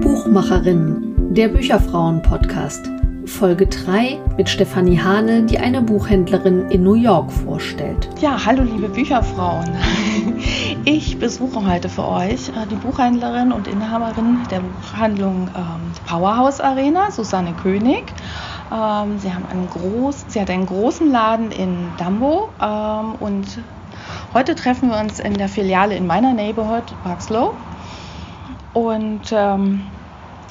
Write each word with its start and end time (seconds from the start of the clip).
Buchmacherinnen, 0.00 1.14
der 1.32 1.46
Bücherfrauen-Podcast. 1.48 2.90
Folge 3.26 3.68
3 3.68 4.18
mit 4.36 4.48
Stefanie 4.48 4.98
Hane, 4.98 5.44
die 5.44 5.58
eine 5.58 5.80
Buchhändlerin 5.80 6.68
in 6.70 6.82
New 6.82 6.94
York 6.94 7.30
vorstellt. 7.30 8.08
Ja, 8.20 8.44
hallo 8.44 8.64
liebe 8.64 8.88
Bücherfrauen. 8.88 9.70
Ich 10.88 11.18
besuche 11.18 11.66
heute 11.68 11.88
für 11.88 12.06
euch 12.06 12.50
äh, 12.50 12.64
die 12.70 12.76
Buchhändlerin 12.76 13.50
und 13.50 13.66
Inhaberin 13.66 14.46
der 14.52 14.60
Buchhandlung 14.60 15.50
ähm, 15.56 15.92
Powerhouse 16.06 16.60
Arena, 16.60 17.10
Susanne 17.10 17.54
König. 17.54 18.12
Ähm, 18.70 19.18
sie, 19.18 19.34
haben 19.34 19.46
einen 19.50 19.68
groß, 19.68 20.26
sie 20.28 20.40
hat 20.40 20.48
einen 20.48 20.64
großen 20.64 21.10
Laden 21.10 21.50
in 21.50 21.96
Dumbo 21.96 22.50
ähm, 22.62 23.16
und 23.16 23.58
heute 24.32 24.54
treffen 24.54 24.90
wir 24.90 25.00
uns 25.00 25.18
in 25.18 25.34
der 25.34 25.48
Filiale 25.48 25.96
in 25.96 26.06
meiner 26.06 26.32
Neighborhood, 26.32 26.94
Slope. 27.18 27.56
Und 28.72 29.32
ähm, 29.32 29.80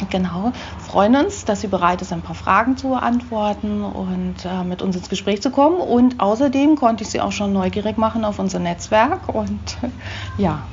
Genau, 0.09 0.51
freuen 0.77 1.15
uns, 1.15 1.45
dass 1.45 1.61
sie 1.61 1.67
bereit 1.67 2.01
ist, 2.01 2.11
ein 2.11 2.21
paar 2.21 2.35
Fragen 2.35 2.77
zu 2.77 2.89
beantworten 2.89 3.83
und 3.83 4.45
äh, 4.45 4.63
mit 4.63 4.81
uns 4.81 4.95
ins 4.95 5.09
Gespräch 5.09 5.41
zu 5.41 5.51
kommen. 5.51 5.77
Und 5.77 6.19
außerdem 6.19 6.75
konnte 6.75 7.03
ich 7.03 7.09
sie 7.09 7.21
auch 7.21 7.31
schon 7.31 7.53
neugierig 7.53 7.97
machen 7.97 8.25
auf 8.25 8.39
unser 8.39 8.59
Netzwerk. 8.59 9.29
Und 9.33 9.77
ja, 10.37 10.63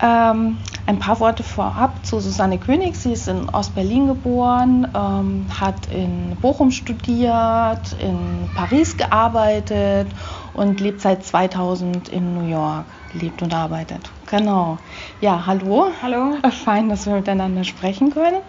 ähm, 0.00 0.58
ein 0.86 0.98
paar 0.98 1.20
Worte 1.20 1.42
vorab 1.42 2.04
zu 2.04 2.20
Susanne 2.20 2.58
König. 2.58 2.96
Sie 2.96 3.12
ist 3.12 3.28
in 3.28 3.48
Ostberlin 3.48 4.06
geboren, 4.06 4.88
ähm, 4.94 5.46
hat 5.60 5.86
in 5.86 6.36
Bochum 6.40 6.70
studiert, 6.70 7.96
in 8.00 8.48
Paris 8.54 8.96
gearbeitet 8.96 10.08
und 10.52 10.80
lebt 10.80 11.00
seit 11.00 11.24
2000 11.24 12.08
in 12.08 12.34
New 12.34 12.48
York, 12.48 12.84
lebt 13.12 13.42
und 13.42 13.54
arbeitet. 13.54 14.10
Genau. 14.30 14.78
Ja, 15.20 15.44
hallo. 15.46 15.88
Hallo. 16.02 16.36
Fein, 16.64 16.88
dass 16.88 17.06
wir 17.06 17.14
miteinander 17.14 17.64
sprechen 17.64 18.10
können. 18.10 18.40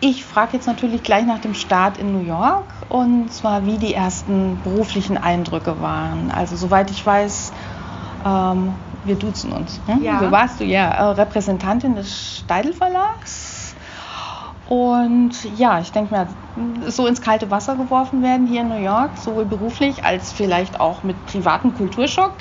Ich 0.00 0.24
frage 0.24 0.54
jetzt 0.54 0.66
natürlich 0.66 1.02
gleich 1.02 1.24
nach 1.26 1.38
dem 1.38 1.54
Start 1.54 1.98
in 1.98 2.12
New 2.12 2.26
York 2.26 2.64
und 2.88 3.32
zwar, 3.32 3.64
wie 3.66 3.78
die 3.78 3.94
ersten 3.94 4.60
beruflichen 4.62 5.16
Eindrücke 5.16 5.80
waren. 5.80 6.30
Also, 6.30 6.56
soweit 6.56 6.90
ich 6.90 7.04
weiß, 7.04 7.52
ähm, 8.24 8.74
wir 9.04 9.16
duzen 9.16 9.52
uns. 9.52 9.80
Ne? 9.86 9.98
Ja. 10.02 10.20
So 10.20 10.30
warst 10.30 10.60
du 10.60 10.64
ja 10.64 10.90
äh, 10.90 11.02
Repräsentantin 11.12 11.94
des 11.94 12.38
Steidel 12.38 12.72
Verlags. 12.72 13.74
Und 14.68 15.32
ja, 15.56 15.78
ich 15.78 15.92
denke 15.92 16.12
mal, 16.12 16.26
so 16.88 17.06
ins 17.06 17.22
kalte 17.22 17.52
Wasser 17.52 17.76
geworfen 17.76 18.22
werden 18.22 18.48
hier 18.48 18.62
in 18.62 18.68
New 18.68 18.82
York, 18.82 19.10
sowohl 19.16 19.44
beruflich 19.44 20.04
als 20.04 20.32
vielleicht 20.32 20.80
auch 20.80 21.04
mit 21.04 21.24
privatem 21.26 21.72
Kulturschock, 21.72 22.34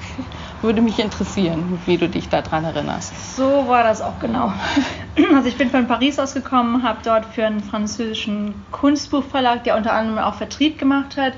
würde 0.66 0.82
mich 0.82 1.00
interessieren, 1.00 1.80
wie 1.86 1.98
du 1.98 2.10
dich 2.10 2.28
daran 2.28 2.66
erinnerst. 2.66 3.38
So 3.38 3.68
war 3.68 3.84
das 3.84 4.02
auch 4.02 4.20
genau. 4.20 4.52
Also 5.34 5.48
ich 5.48 5.58
bin 5.58 5.70
von 5.70 5.88
Paris 5.88 6.20
ausgekommen, 6.20 6.84
habe 6.84 7.00
dort 7.04 7.26
für 7.26 7.46
einen 7.46 7.62
französischen 7.62 8.54
Kunstbuchverlag, 8.72 9.64
der 9.64 9.78
unter 9.78 9.94
anderem 9.94 10.20
auch 10.20 10.36
Vertrieb 10.36 10.78
gemacht 10.78 11.16
hat, 11.16 11.34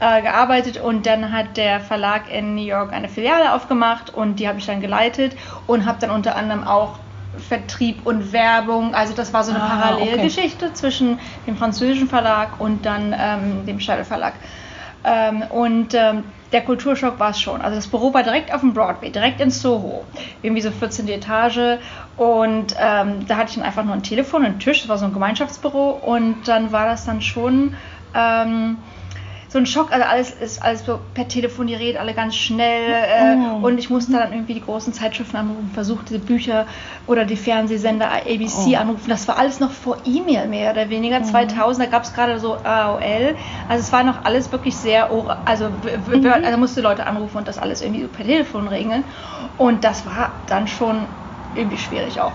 äh, 0.00 0.22
gearbeitet 0.22 0.78
und 0.78 1.06
dann 1.06 1.30
hat 1.32 1.56
der 1.56 1.78
Verlag 1.80 2.32
in 2.32 2.56
New 2.56 2.64
York 2.64 2.92
eine 2.92 3.08
Filiale 3.08 3.54
aufgemacht 3.54 4.12
und 4.12 4.40
die 4.40 4.48
habe 4.48 4.58
ich 4.58 4.66
dann 4.66 4.80
geleitet 4.80 5.36
und 5.68 5.86
habe 5.86 5.98
dann 6.00 6.10
unter 6.10 6.34
anderem 6.34 6.66
auch 6.66 6.98
Vertrieb 7.38 8.04
und 8.04 8.32
Werbung. 8.32 8.94
Also 8.94 9.14
das 9.14 9.32
war 9.32 9.44
so 9.44 9.52
eine 9.52 9.62
ah, 9.62 9.68
Parallelgeschichte 9.68 10.66
okay. 10.66 10.74
zwischen 10.74 11.18
dem 11.46 11.56
französischen 11.56 12.08
Verlag 12.08 12.60
und 12.60 12.84
dann 12.84 13.14
ähm, 13.16 13.66
dem 13.66 13.78
Scheidel 13.78 14.04
Verlag. 14.04 14.34
Ähm, 15.04 15.42
und 15.50 15.94
ähm, 15.94 16.24
der 16.52 16.62
Kulturschock 16.62 17.18
war 17.18 17.30
es 17.30 17.40
schon. 17.40 17.60
Also 17.60 17.76
das 17.76 17.86
Büro 17.86 18.12
war 18.12 18.22
direkt 18.22 18.52
auf 18.52 18.60
dem 18.60 18.74
Broadway, 18.74 19.10
direkt 19.10 19.40
in 19.40 19.50
Soho, 19.50 20.04
irgendwie 20.42 20.62
so 20.62 20.70
14. 20.70 21.08
Etage. 21.08 21.78
Und 22.16 22.74
ähm, 22.78 23.26
da 23.26 23.36
hatte 23.36 23.50
ich 23.50 23.54
dann 23.56 23.64
einfach 23.64 23.84
nur 23.84 23.94
ein 23.94 24.02
Telefon, 24.02 24.44
einen 24.44 24.58
Tisch, 24.58 24.80
das 24.80 24.88
war 24.88 24.98
so 24.98 25.06
ein 25.06 25.12
Gemeinschaftsbüro. 25.12 25.90
Und 25.90 26.46
dann 26.46 26.72
war 26.72 26.86
das 26.86 27.04
dann 27.04 27.22
schon 27.22 27.74
ähm, 28.14 28.76
so 29.52 29.58
ein 29.58 29.66
Schock, 29.66 29.92
also 29.92 30.06
alles 30.06 30.30
ist 30.30 30.62
alles 30.62 30.86
so 30.86 30.98
per 31.12 31.28
Telefon, 31.28 31.66
die 31.66 31.74
redet 31.74 32.00
alle 32.00 32.14
ganz 32.14 32.34
schnell 32.34 32.90
äh, 32.90 33.36
oh. 33.36 33.66
und 33.66 33.76
ich 33.76 33.90
musste 33.90 34.12
dann 34.12 34.32
irgendwie 34.32 34.54
die 34.54 34.62
großen 34.62 34.94
Zeitschriften 34.94 35.36
anrufen, 35.36 35.70
versucht 35.74 36.08
diese 36.08 36.20
Bücher 36.20 36.66
oder 37.06 37.26
die 37.26 37.36
Fernsehsender 37.36 38.10
ABC 38.10 38.74
oh. 38.74 38.76
anrufen. 38.76 39.10
Das 39.10 39.28
war 39.28 39.38
alles 39.38 39.60
noch 39.60 39.70
vor 39.70 39.98
E-Mail 40.06 40.48
mehr 40.48 40.72
oder 40.72 40.88
weniger, 40.88 41.20
mhm. 41.20 41.24
2000, 41.24 41.86
da 41.86 41.90
gab 41.90 42.04
es 42.04 42.14
gerade 42.14 42.38
so 42.38 42.54
AOL, 42.54 43.36
also 43.68 43.82
es 43.82 43.92
war 43.92 44.04
noch 44.04 44.24
alles 44.24 44.50
wirklich 44.52 44.74
sehr, 44.74 45.10
also, 45.44 45.68
mhm. 45.68 46.26
also 46.26 46.56
musste 46.56 46.80
Leute 46.80 47.06
anrufen 47.06 47.36
und 47.36 47.46
das 47.46 47.58
alles 47.58 47.82
irgendwie 47.82 48.06
per 48.06 48.24
Telefon 48.24 48.68
regeln 48.68 49.04
und 49.58 49.84
das 49.84 50.06
war 50.06 50.32
dann 50.46 50.66
schon 50.66 51.04
irgendwie 51.54 51.76
schwierig 51.76 52.18
auch. 52.18 52.32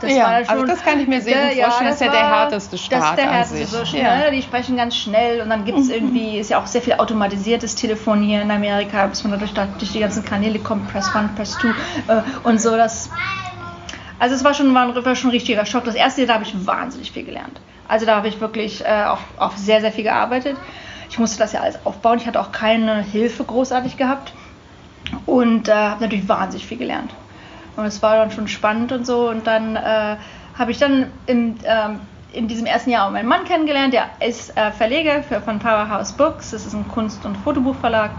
Das 0.00 0.12
ja, 0.12 0.26
also 0.26 0.50
schon, 0.50 0.60
also 0.60 0.72
das 0.74 0.82
kann 0.84 1.00
ich 1.00 1.08
mir 1.08 1.22
sehr 1.22 1.48
gut 1.48 1.62
vorstellen. 1.62 1.86
das 1.86 1.94
ist 1.94 2.00
ja 2.02 2.10
der 2.10 2.30
härteste 2.30 2.78
Start. 2.78 3.02
Das 3.02 3.10
ist 3.10 3.16
der 3.16 3.32
härteste, 3.32 3.66
so 3.66 3.84
schnell. 3.86 4.24
Ja. 4.24 4.30
Die 4.30 4.42
sprechen 4.42 4.76
ganz 4.76 4.96
schnell 4.96 5.40
und 5.40 5.48
dann 5.48 5.64
gibt 5.64 5.78
es 5.78 5.86
mhm. 5.86 5.94
irgendwie, 5.94 6.38
ist 6.38 6.50
ja 6.50 6.60
auch 6.60 6.66
sehr 6.66 6.82
viel 6.82 6.94
automatisiertes 6.94 7.74
Telefon 7.74 8.22
hier 8.22 8.42
in 8.42 8.50
Amerika, 8.50 9.06
bis 9.06 9.24
man 9.24 9.32
dadurch 9.32 9.54
durch 9.54 9.92
die 9.92 10.00
ganzen 10.00 10.24
Kanäle 10.24 10.58
kommt, 10.58 10.90
Press 10.92 11.14
1, 11.14 11.34
Press 11.34 11.58
2 11.58 11.68
äh, 11.68 11.72
und 12.42 12.60
so. 12.60 12.76
Das, 12.76 13.08
also 14.18 14.34
es 14.34 14.44
war 14.44 14.52
schon, 14.52 14.74
war, 14.74 15.04
war 15.04 15.16
schon 15.16 15.30
ein 15.30 15.32
richtiger 15.34 15.64
Schock. 15.64 15.84
Das 15.84 15.94
erste 15.94 16.20
Jahr, 16.22 16.28
da 16.28 16.34
habe 16.34 16.44
ich 16.44 16.66
wahnsinnig 16.66 17.12
viel 17.12 17.24
gelernt. 17.24 17.58
Also 17.88 18.04
da 18.04 18.16
habe 18.16 18.28
ich 18.28 18.40
wirklich 18.40 18.84
äh, 18.84 19.04
auch, 19.04 19.20
auch 19.38 19.56
sehr, 19.56 19.80
sehr 19.80 19.92
viel 19.92 20.04
gearbeitet. 20.04 20.56
Ich 21.08 21.18
musste 21.18 21.38
das 21.38 21.52
ja 21.52 21.60
alles 21.60 21.78
aufbauen. 21.84 22.18
Ich 22.18 22.26
hatte 22.26 22.40
auch 22.40 22.52
keine 22.52 23.02
Hilfe 23.02 23.44
großartig 23.44 23.96
gehabt 23.96 24.34
und 25.24 25.68
äh, 25.68 25.72
habe 25.72 26.02
natürlich 26.02 26.28
wahnsinnig 26.28 26.66
viel 26.66 26.78
gelernt. 26.78 27.14
Und 27.76 27.84
es 27.84 28.02
war 28.02 28.16
dann 28.16 28.30
schon 28.30 28.48
spannend 28.48 28.92
und 28.92 29.06
so. 29.06 29.28
Und 29.28 29.46
dann 29.46 29.76
äh, 29.76 30.16
habe 30.58 30.70
ich 30.70 30.78
dann 30.78 31.12
im, 31.26 31.56
ähm, 31.64 32.00
in 32.32 32.48
diesem 32.48 32.66
ersten 32.66 32.90
Jahr 32.90 33.06
auch 33.06 33.10
meinen 33.10 33.28
Mann 33.28 33.44
kennengelernt. 33.44 33.92
Der 33.92 34.06
ist 34.26 34.56
äh, 34.56 34.70
Verleger 34.72 35.22
für, 35.22 35.40
von 35.40 35.58
Powerhouse 35.58 36.12
Books. 36.12 36.50
Das 36.50 36.66
ist 36.66 36.74
ein 36.74 36.88
Kunst- 36.88 37.24
und 37.24 37.36
Fotobuchverlag. 37.36 38.10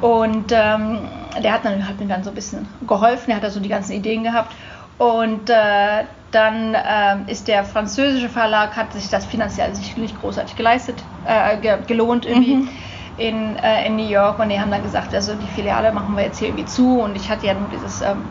Und 0.00 0.52
ähm, 0.52 0.98
der 1.42 1.52
hat, 1.52 1.64
dann, 1.64 1.86
hat 1.86 2.00
mir 2.00 2.06
dann 2.06 2.24
so 2.24 2.30
ein 2.30 2.34
bisschen 2.34 2.66
geholfen. 2.86 3.26
Der 3.26 3.36
hat 3.36 3.44
da 3.44 3.50
so 3.50 3.60
die 3.60 3.68
ganzen 3.68 3.92
Ideen 3.92 4.24
gehabt. 4.24 4.54
Und 4.98 5.48
äh, 5.48 6.04
dann 6.32 6.74
äh, 6.74 7.30
ist 7.30 7.48
der 7.48 7.64
französische 7.64 8.28
Verlag, 8.28 8.76
hat 8.76 8.92
sich 8.92 9.08
das 9.08 9.24
finanziell 9.24 9.74
sicherlich 9.74 10.18
großartig 10.18 10.56
geleistet, 10.56 11.02
äh, 11.24 11.78
gelohnt 11.86 12.26
irgendwie. 12.26 12.56
Mhm 12.56 12.68
in, 13.16 13.56
äh, 13.56 13.86
in 13.86 13.96
New 13.96 14.08
York 14.08 14.38
und 14.38 14.48
die 14.48 14.58
haben 14.58 14.70
dann 14.70 14.82
gesagt, 14.82 15.14
also 15.14 15.34
die 15.34 15.46
Filiale 15.48 15.92
machen 15.92 16.16
wir 16.16 16.24
jetzt 16.24 16.38
hier 16.38 16.48
irgendwie 16.48 16.64
zu 16.64 17.00
und 17.00 17.16
ich 17.16 17.28
hatte 17.30 17.46
ja 17.46 17.54
nur 17.54 17.68
dieses 17.68 18.00
ähm, 18.00 18.22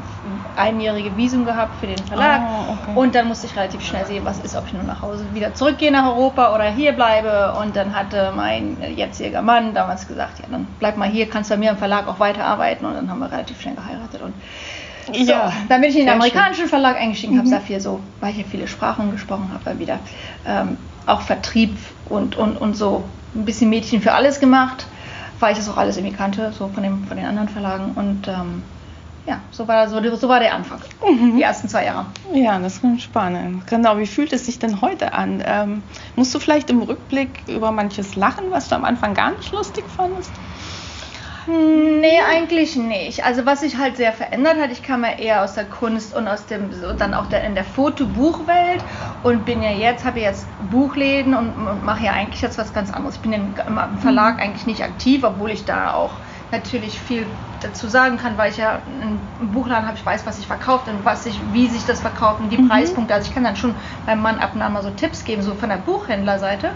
einjährige 0.56 1.16
Visum 1.16 1.46
gehabt 1.46 1.80
für 1.80 1.88
den 1.88 1.98
Verlag 1.98 2.42
oh, 2.42 2.72
okay. 2.74 3.00
und 3.00 3.16
dann 3.16 3.28
musste 3.28 3.48
ich 3.48 3.56
relativ 3.56 3.82
schnell 3.82 4.06
sehen, 4.06 4.26
was 4.26 4.40
ist, 4.40 4.56
ob 4.56 4.66
ich 4.68 4.74
nur 4.74 4.84
nach 4.84 5.02
Hause 5.02 5.26
wieder 5.34 5.54
zurückgehe 5.54 5.92
nach 5.92 6.08
Europa 6.08 6.56
oder 6.56 6.66
hier 6.66 6.94
bleibe 6.94 7.54
und 7.62 7.76
dann 7.76 7.96
hatte 7.96 8.34
mein 8.36 8.78
jetziger 8.96 9.42
Mann 9.42 9.74
damals 9.74 10.08
gesagt, 10.08 10.40
ja 10.40 10.46
dann 10.52 10.68
bleib 10.80 10.98
mal 10.98 11.10
hier, 11.10 11.30
kannst 11.30 11.50
bei 11.50 11.58
mir 11.58 11.72
im 11.72 11.78
Verlag 11.78 12.08
auch 12.08 12.20
weiterarbeiten 12.20 12.86
und 12.86 12.96
dann 12.96 13.10
haben 13.10 13.20
wir 13.20 13.32
relativ 13.32 13.62
schnell 13.62 13.76
geheiratet 13.76 14.22
und 14.22 14.34
so, 15.14 15.32
ja, 15.32 15.52
dann 15.68 15.82
bin 15.82 15.90
ich 15.90 15.98
in 15.98 16.06
den 16.06 16.14
amerikanischen 16.14 16.62
schön. 16.62 16.70
Verlag 16.70 16.98
eingestiegen, 16.98 17.34
mhm. 17.34 17.40
habe 17.40 17.50
da 17.50 17.60
viel 17.60 17.80
so, 17.80 18.00
weil 18.20 18.30
ich 18.32 18.36
hier 18.38 18.46
viele 18.46 18.68
Sprachen 18.68 19.12
gesprochen 19.12 19.52
habe, 19.54 19.80
wieder 19.80 20.00
ähm, 20.46 20.78
auch 21.10 21.22
Vertrieb 21.22 21.76
und, 22.08 22.36
und, 22.36 22.58
und 22.58 22.76
so 22.76 23.04
ein 23.36 23.46
bisschen 23.46 23.70
Mädchen 23.70 24.02
für 24.02 24.14
alles 24.14 24.40
gemacht, 24.40 24.86
weil 25.40 25.52
ich 25.52 25.58
das 25.58 25.70
auch 25.70 25.78
alles 25.78 25.98
irgendwie 25.98 26.16
kannte, 26.16 26.52
so 26.52 26.68
von, 26.68 26.84
dem, 26.84 27.06
von 27.06 27.18
den 27.18 27.26
anderen 27.26 27.50
Verlagen. 27.50 27.92
Und 27.96 28.28
ähm, 28.28 28.64
ja, 29.26 29.40
so 29.52 29.68
war, 29.68 29.88
so, 29.88 30.16
so 30.16 30.28
war 30.28 30.40
der 30.40 30.56
Anfang, 30.56 30.80
mhm. 31.08 31.38
die 31.38 31.44
ersten 31.44 31.70
zwei 31.70 31.86
Jahre. 31.86 32.08
Ja, 32.34 32.58
das 32.60 32.78
ist 32.78 33.02
spannend. 33.02 33.68
Genau, 33.68 33.98
wie 33.98 34.08
fühlt 34.08 34.34
es 34.34 34.46
sich 34.46 34.60
denn 34.60 34.82
heute 34.82 35.14
an? 35.14 35.44
Ähm, 35.46 35.84
musst 36.16 36.34
du 36.34 36.40
vielleicht 36.40 36.70
im 36.70 36.82
Rückblick 36.82 37.44
über 37.48 37.72
manches 37.72 38.16
lachen, 38.16 38.46
was 38.50 38.70
du 38.70 38.76
am 38.76 38.86
Anfang 38.86 39.14
gar 39.14 39.32
nicht 39.32 39.52
lustig 39.52 39.86
fandest? 39.96 40.32
Nee, 41.50 42.20
eigentlich 42.30 42.76
nicht. 42.76 43.26
Also 43.26 43.46
was 43.46 43.62
sich 43.62 43.78
halt 43.78 43.98
sehr 43.98 44.14
verändert 44.14 44.58
hat, 44.62 44.72
ich 44.72 44.84
kam 44.84 45.04
ja 45.04 45.12
eher 45.14 45.44
aus 45.44 45.56
der 45.56 45.66
Kunst 45.66 46.16
und 46.16 46.28
aus 46.28 46.46
dem 46.46 46.72
so, 46.72 46.94
dann 46.94 47.16
auch 47.16 47.26
der, 47.26 47.44
in 47.44 47.56
der 47.56 47.64
Fotobuchwelt 47.64 48.84
und 49.24 49.46
bin 49.46 49.64
ja 49.64 49.72
jetzt, 49.72 50.06
habe 50.06 50.20
jetzt 50.20 50.46
Buchläden 50.70 51.34
und, 51.34 51.50
und 51.50 51.84
mache 51.84 52.06
ja 52.06 52.12
eigentlich 52.12 52.42
jetzt 52.42 52.60
was 52.60 52.72
ganz 52.72 52.94
anderes. 52.94 53.16
Ich 53.16 53.22
bin 53.22 53.34
im, 53.34 53.56
im 53.68 53.98
Verlag 53.98 54.36
mhm. 54.36 54.42
eigentlich 54.42 54.68
nicht 54.68 54.84
aktiv, 54.84 55.24
obwohl 55.24 55.50
ich 55.50 55.66
da 55.66 55.94
auch 55.94 56.12
natürlich 56.52 57.00
viel 57.00 57.26
dazu 57.62 57.88
sagen 57.88 58.18
kann, 58.18 58.38
weil 58.38 58.52
ich 58.52 58.58
ja 58.58 58.80
einen 59.02 59.20
Buchladen 59.52 59.88
habe, 59.88 59.98
ich 59.98 60.06
weiß, 60.06 60.26
was 60.28 60.38
sich 60.38 60.48
verkauft 60.48 60.88
und 60.88 61.04
was 61.04 61.26
ich, 61.26 61.40
wie 61.52 61.68
sich 61.68 61.86
das 61.86 62.00
verkauft 62.00 62.42
und 62.42 62.52
die 62.52 62.60
mhm. 62.60 62.70
Preispunkte. 62.70 63.14
Also 63.14 63.28
ich 63.28 63.34
kann 63.34 63.44
dann 63.44 63.56
schon 63.56 63.74
meinem 64.06 64.22
Mann 64.22 64.38
ab 64.38 64.52
und 64.54 64.62
an 64.62 64.74
mal 64.74 64.84
so 64.84 64.92
Tipps 64.92 65.26
geben, 65.26 65.42
so 65.42 65.56
von 65.56 65.70
der 65.70 65.78
Buchhändlerseite. 65.78 66.72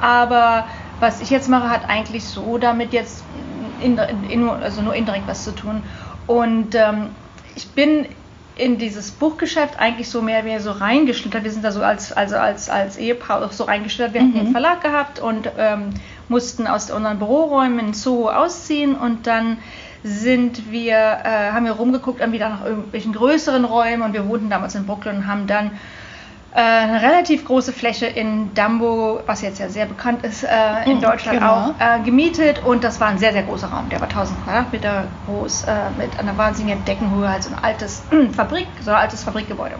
Aber 0.00 0.66
was 1.00 1.20
ich 1.20 1.30
jetzt 1.30 1.48
mache, 1.48 1.70
hat 1.70 1.88
eigentlich 1.88 2.24
so 2.24 2.58
damit 2.58 2.92
jetzt 2.92 3.24
in, 3.82 3.98
in, 4.28 4.48
also 4.48 4.82
nur 4.82 4.94
indirekt 4.94 5.26
was 5.26 5.44
zu 5.44 5.52
tun. 5.52 5.82
Und 6.26 6.74
ähm, 6.74 7.10
ich 7.56 7.68
bin 7.68 8.06
in 8.56 8.78
dieses 8.78 9.10
Buchgeschäft 9.10 9.78
eigentlich 9.78 10.10
so 10.10 10.20
mehr, 10.20 10.42
mehr 10.42 10.60
so 10.60 10.70
reingeschlittert. 10.72 11.44
Wir 11.44 11.50
sind 11.50 11.64
da 11.64 11.72
so 11.72 11.82
als, 11.82 12.12
also 12.12 12.36
als, 12.36 12.68
als 12.68 12.98
Ehepaar 12.98 13.44
auch 13.44 13.52
so 13.52 13.64
reingeschlittert. 13.64 14.12
Wir 14.14 14.20
hatten 14.20 14.32
Mhm. 14.32 14.40
einen 14.40 14.52
Verlag 14.52 14.82
gehabt 14.82 15.18
und 15.18 15.50
ähm, 15.56 15.90
mussten 16.28 16.66
aus 16.66 16.90
unseren 16.90 17.18
Büroräumen 17.18 17.78
in 17.78 17.94
Soho 17.94 18.28
ausziehen 18.28 18.94
und 18.96 19.26
dann 19.26 19.58
sind 20.02 20.70
wir, 20.70 20.94
äh, 20.96 21.52
haben 21.52 21.64
wir 21.64 21.72
rumgeguckt, 21.72 22.20
irgendwie 22.20 22.38
da 22.38 22.48
nach 22.50 22.64
irgendwelchen 22.64 23.12
größeren 23.12 23.64
Räumen 23.64 24.02
und 24.02 24.12
wir 24.12 24.26
wohnten 24.28 24.50
damals 24.50 24.74
in 24.74 24.86
Brooklyn 24.86 25.16
und 25.16 25.26
haben 25.26 25.46
dann 25.46 25.72
eine 26.52 27.00
relativ 27.02 27.44
große 27.44 27.72
Fläche 27.72 28.06
in 28.06 28.54
Dumbo, 28.54 29.20
was 29.26 29.40
jetzt 29.42 29.58
ja 29.60 29.68
sehr 29.68 29.86
bekannt 29.86 30.24
ist, 30.24 30.42
äh, 30.42 30.84
in 30.90 30.96
Mhm, 30.96 31.00
Deutschland 31.00 31.38
genau. 31.38 31.52
auch, 31.52 31.74
äh, 31.80 32.00
gemietet 32.02 32.58
und 32.64 32.82
das 32.84 33.00
war 33.00 33.08
ein 33.08 33.18
sehr, 33.18 33.32
sehr 33.32 33.44
großer 33.44 33.68
Raum. 33.68 33.88
Der 33.88 34.00
war 34.00 34.08
1000 34.08 34.42
Quadratmeter 34.42 35.12
groß, 35.24 35.64
äh, 35.64 35.90
mit 35.96 36.18
einer 36.18 36.36
wahnsinnigen 36.36 36.84
Deckenhöhe, 36.84 37.28
halt 37.30 37.44
so 37.44 37.50
ein 37.50 37.58
altes 37.62 38.06
Fabrik, 38.32 38.68
so 38.80 38.90
ein 38.90 38.96
altes 38.96 39.22
Fabrikgebäude. 39.22 39.76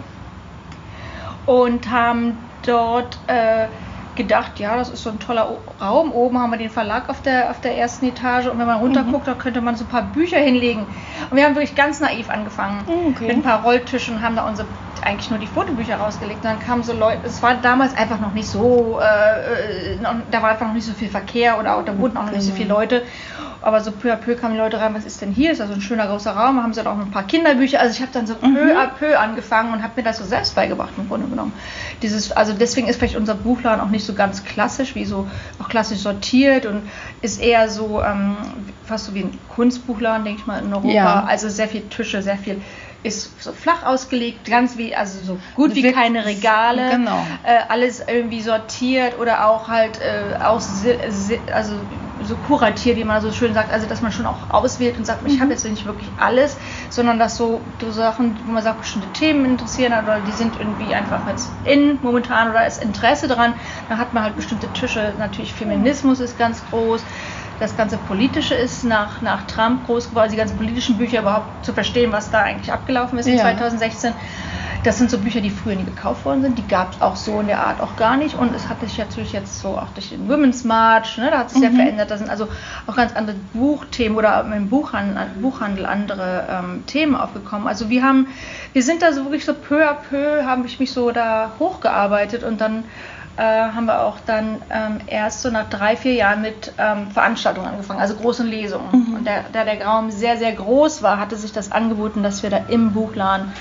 Und 1.47 1.91
haben 1.91 2.51
dort 2.63 3.19
äh, 3.27 3.69
gedacht, 4.15 4.59
ja, 4.61 4.77
das 4.77 4.91
ist 4.91 5.03
so 5.03 5.11
ein 5.11 5.19
toller 5.19 5.51
O- 5.51 5.75
Raum. 5.81 6.13
Oben 6.13 6.39
haben 6.39 6.51
wir 6.51 6.59
den 6.59 6.71
Verlag 6.71 7.09
auf 7.09 7.23
der, 7.23 7.51
auf 7.51 7.61
der 7.61 7.77
ersten 7.77 8.05
Etage 8.05 8.47
und 8.47 8.59
wenn 8.59 8.67
man 8.67 8.79
runterguckt, 8.81 9.27
da 9.27 9.35
könnte 9.35 9.61
man 9.61 9.77
so 9.77 9.85
ein 9.85 9.89
paar 9.89 10.03
Bücher 10.13 10.39
hinlegen. 10.39 10.95
Und 11.31 11.37
wir 11.37 11.45
haben 11.45 11.55
wirklich 11.55 11.75
ganz 11.75 12.01
naiv 12.01 12.29
angefangen 12.31 12.85
Mm, 12.87 13.11
okay. 13.11 13.29
mit 13.29 13.37
ein 13.39 13.43
paar 13.43 13.63
Rolltischen 13.63 14.17
und 14.17 14.23
haben 14.23 14.37
da 14.37 14.47
unsere 14.47 14.69
eigentlich 15.03 15.31
nur 15.31 15.39
die 15.39 15.47
Fotobücher 15.47 15.97
rausgelegt. 15.97 16.45
Und 16.45 16.45
dann 16.45 16.61
kamen 16.61 16.83
so 16.83 16.93
Leute, 16.93 17.21
es 17.25 17.43
war 17.43 17.55
damals 17.55 17.97
einfach 17.97 18.21
noch 18.21 18.33
nicht 18.33 18.49
so, 18.49 19.01
äh, 19.01 19.95
äh, 19.95 19.99
da 20.31 20.43
war 20.43 20.51
einfach 20.51 20.67
noch 20.67 20.75
nicht 20.75 20.87
so 20.87 20.93
viel 20.93 21.09
Verkehr 21.09 21.59
oder 21.59 21.77
auch, 21.77 21.85
da 21.85 21.99
wohnten 21.99 22.17
auch 22.17 22.27
noch 22.27 22.33
nicht 22.33 22.45
so 22.45 22.53
viele 22.53 22.69
Leute. 22.69 23.03
Aber 23.63 23.81
so 23.81 23.93
peu 23.93 24.13
à 24.13 24.17
peu 24.17 24.35
kamen 24.35 24.55
die 24.55 24.61
Leute 24.61 24.81
rein, 24.81 24.95
was 24.95 25.05
ist 25.05 25.21
denn 25.21 25.33
hier? 25.33 25.53
Ist 25.53 25.61
das 25.61 25.69
so 25.69 25.75
ein 25.75 25.81
schöner 25.81 26.07
großer 26.07 26.33
Raum? 26.33 26.63
Haben 26.63 26.73
sie 26.73 26.83
dann 26.83 26.99
auch 26.99 27.05
ein 27.05 27.11
paar 27.11 27.27
Kinderbücher. 27.27 27.81
Also 27.81 27.95
ich 27.95 28.01
habe 28.01 28.13
dann 28.13 28.27
so 28.27 28.35
peu 28.35 28.77
à 28.77 28.87
peu 28.87 29.19
angefangen 29.19 29.73
und 29.73 29.83
habe 29.83 29.95
mir 29.97 30.03
das 30.03 30.19
so 30.19 30.25
selbst 30.25 30.55
beigebracht 30.55 30.93
im 30.97 31.09
Grunde 31.09 31.29
genommen. 31.29 31.53
Dieses, 32.03 32.33
also 32.33 32.53
deswegen 32.53 32.89
ist 32.89 32.97
vielleicht 32.97 33.17
unser 33.17 33.35
Buchladen 33.35 33.81
auch 33.81 33.91
nicht 33.91 34.07
so 34.07 34.15
ganz 34.15 34.45
klassisch, 34.45 34.95
wie 34.95 35.05
so 35.05 35.29
auch 35.63 35.69
klassisch 35.69 35.99
sortiert 35.99 36.65
und 36.67 36.83
ist 37.21 37.41
eher 37.41 37.69
so 37.69 38.03
ähm, 38.03 38.37
fast 38.85 39.07
so 39.07 39.15
wie 39.15 39.21
ein 39.21 39.39
Kunstbuchladen, 39.49 40.25
denke 40.25 40.41
ich 40.41 40.47
mal, 40.47 40.63
in 40.63 40.73
Europa. 40.73 40.89
Ja. 40.89 41.25
Also 41.25 41.49
sehr 41.49 41.69
viel 41.69 41.83
Tische, 41.83 42.23
sehr 42.23 42.39
viel 42.39 42.63
ist 43.03 43.43
so 43.43 43.53
flach 43.53 43.85
ausgelegt, 43.85 44.45
ganz 44.45 44.77
wie, 44.77 44.95
also 44.95 45.21
so 45.25 45.39
gut 45.55 45.75
wie 45.75 45.91
keine 45.91 46.25
Regale, 46.27 46.91
genau. 46.91 47.25
äh, 47.45 47.61
alles 47.69 48.03
irgendwie 48.07 48.43
sortiert 48.43 49.19
oder 49.19 49.49
auch 49.49 49.69
halt 49.69 50.01
äh, 50.01 50.37
auch 50.37 50.61
also 51.53 51.75
so 52.31 52.37
kuratiert, 52.37 52.97
wie 52.97 53.05
man 53.05 53.21
so 53.21 53.33
schön 53.33 53.53
sagt, 53.53 53.73
also 53.73 53.87
dass 53.87 54.01
man 54.01 54.13
schon 54.13 54.25
auch 54.25 54.51
auswählt 54.51 54.97
und 54.97 55.05
sagt, 55.05 55.27
ich 55.27 55.41
habe 55.41 55.51
jetzt 55.51 55.65
nicht 55.65 55.85
wirklich 55.85 56.09
alles, 56.17 56.57
sondern 56.89 57.19
dass 57.19 57.37
so, 57.37 57.61
so 57.81 57.91
Sachen, 57.91 58.39
wo 58.47 58.53
man 58.53 58.63
sagt, 58.63 58.81
bestimmte 58.81 59.09
Themen 59.09 59.45
interessieren 59.45 59.93
oder 59.93 60.21
die 60.21 60.33
sind 60.33 60.59
irgendwie 60.59 60.95
einfach 60.95 61.27
jetzt 61.27 61.53
in 61.65 61.99
momentan 62.03 62.51
oder 62.51 62.67
ist 62.67 62.83
Interesse 62.83 63.29
dran, 63.29 63.55
dann 63.89 63.99
hat 63.99 64.15
man 64.15 64.23
halt 64.23 64.37
bestimmte 64.37 64.73
Tische, 64.73 65.15
natürlich 65.19 65.53
Feminismus 65.53 66.21
ist 66.21 66.39
ganz 66.39 66.65
groß, 66.71 67.05
das 67.59 67.77
ganze 67.77 67.99
Politische 67.99 68.55
ist 68.55 68.85
nach, 68.85 69.21
nach 69.21 69.47
Trump 69.47 69.85
groß 69.85 70.11
geworden, 70.11 70.23
also 70.25 70.33
die 70.35 70.39
ganzen 70.39 70.57
politischen 70.57 70.97
Bücher 70.97 71.21
überhaupt 71.21 71.65
zu 71.65 71.73
verstehen, 71.75 72.13
was 72.13 72.31
da 72.31 72.43
eigentlich 72.43 72.73
abgelaufen 72.73 73.19
ist 73.19 73.27
in 73.27 73.37
Ja. 73.37 73.43
2016. 73.43 74.15
Das 74.83 74.97
sind 74.97 75.11
so 75.11 75.19
Bücher, 75.19 75.43
die 75.43 75.51
früher 75.51 75.77
nie 75.77 75.85
gekauft 75.85 76.25
worden 76.25 76.41
sind. 76.41 76.57
Die 76.57 76.67
gab 76.67 76.95
es 76.95 77.03
auch 77.03 77.15
so 77.15 77.41
in 77.41 77.49
der 77.49 77.61
Art 77.61 77.83
auch 77.83 77.97
gar 77.97 78.17
nicht. 78.17 78.35
Und 78.35 78.55
es 78.55 78.67
hat 78.69 78.81
sich 78.81 78.97
natürlich 78.97 79.33
jetzt 79.33 79.61
so 79.61 79.77
auch 79.77 79.91
durch 79.91 80.09
den 80.09 80.27
Women's 80.27 80.65
March, 80.65 81.19
ne, 81.19 81.31
da 81.31 81.41
hat 81.41 81.51
sich 81.51 81.61
sehr 81.61 81.71
verändert. 81.71 82.11
Da 82.11 82.17
sind 82.17 82.31
also 82.31 82.49
auch 82.87 82.97
ganz 82.97 83.15
andere 83.15 83.37
Buchthemen 83.53 84.17
oder 84.17 84.43
im 84.57 84.71
Buchhandel, 84.71 85.27
Buchhandel 85.39 85.85
andere 85.85 86.47
ähm, 86.51 86.87
Themen 86.87 87.15
aufgekommen. 87.15 87.69
Also 87.69 87.91
wir 87.91 88.03
haben, 88.03 88.29
wir 88.73 88.83
sind 88.83 89.03
da 89.03 89.13
so 89.13 89.25
wirklich 89.25 89.45
so 89.45 89.53
peu 89.53 89.87
à 89.87 89.93
peu, 89.93 90.45
habe 90.45 90.67
ich 90.67 90.81
mich 90.81 90.93
so 90.93 91.11
da 91.11 91.53
hochgearbeitet 91.59 92.43
und 92.43 92.63
dann 92.63 92.85
äh, 93.37 93.43
haben 93.43 93.85
wir 93.85 94.01
auch 94.03 94.17
dann 94.25 94.63
ähm, 94.71 95.01
erst 95.07 95.43
so 95.43 95.51
nach 95.51 95.69
drei, 95.69 95.97
vier 95.97 96.15
Jahren 96.15 96.41
mit 96.41 96.73
ähm, 96.79 97.11
Veranstaltungen 97.11 97.69
angefangen, 97.69 98.01
also 98.01 98.15
großen 98.15 98.47
Lesungen. 98.47 99.15
Und 99.15 99.27
da, 99.27 99.45
da 99.53 99.65
der 99.65 99.85
Raum 99.85 100.11
sehr, 100.11 100.39
sehr 100.39 100.53
groß 100.53 101.03
war, 101.03 101.19
hatte 101.19 101.37
sich 101.37 101.53
das 101.53 101.71
angeboten, 101.71 102.23
dass 102.23 102.43
wir 102.43 102.49
da 102.49 102.61
im 102.69 102.93
Buchladen 102.93 103.53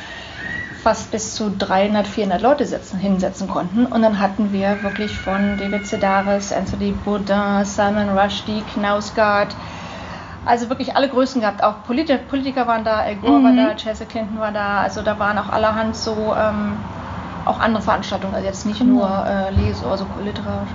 fast 0.84 1.12
bis 1.12 1.36
zu 1.36 1.52
300, 1.52 2.08
400 2.08 2.42
Leute 2.42 2.66
sitzen, 2.66 2.98
hinsetzen 2.98 3.48
konnten. 3.48 3.86
Und 3.86 4.02
dann 4.02 4.20
hatten 4.20 4.54
wir 4.54 4.82
wirklich 4.84 5.18
von 5.18 5.58
David 5.58 5.86
Sedaris, 5.88 6.54
Anthony 6.54 6.92
Bourdain, 6.92 7.66
Salman 7.66 8.18
Rushdie, 8.18 8.64
Knausgard, 8.74 9.56
also 10.46 10.70
wirklich 10.70 10.96
alle 10.96 11.10
Größen 11.10 11.42
gehabt. 11.42 11.64
Auch 11.64 11.84
Politiker, 11.86 12.18
Politiker 12.18 12.66
waren 12.66 12.84
da, 12.84 13.00
Al 13.00 13.16
Gore 13.18 13.44
war 13.44 13.54
da, 13.54 13.76
Chelsea 13.76 14.08
Clinton 14.08 14.40
war 14.40 14.52
da. 14.52 14.82
Also 14.82 15.02
da 15.02 15.20
waren 15.20 15.38
auch 15.38 15.50
allerhand 15.50 15.96
so 15.96 16.34
ähm, 16.36 16.78
auch 17.46 17.60
andere 17.60 17.82
Veranstaltungen, 17.82 18.36
also 18.36 18.46
jetzt 18.46 18.66
nicht 18.66 18.82
nur 18.84 19.08
äh, 19.26 19.52
Lese, 19.52 19.86
also 19.88 20.06
literarische. 20.24 20.74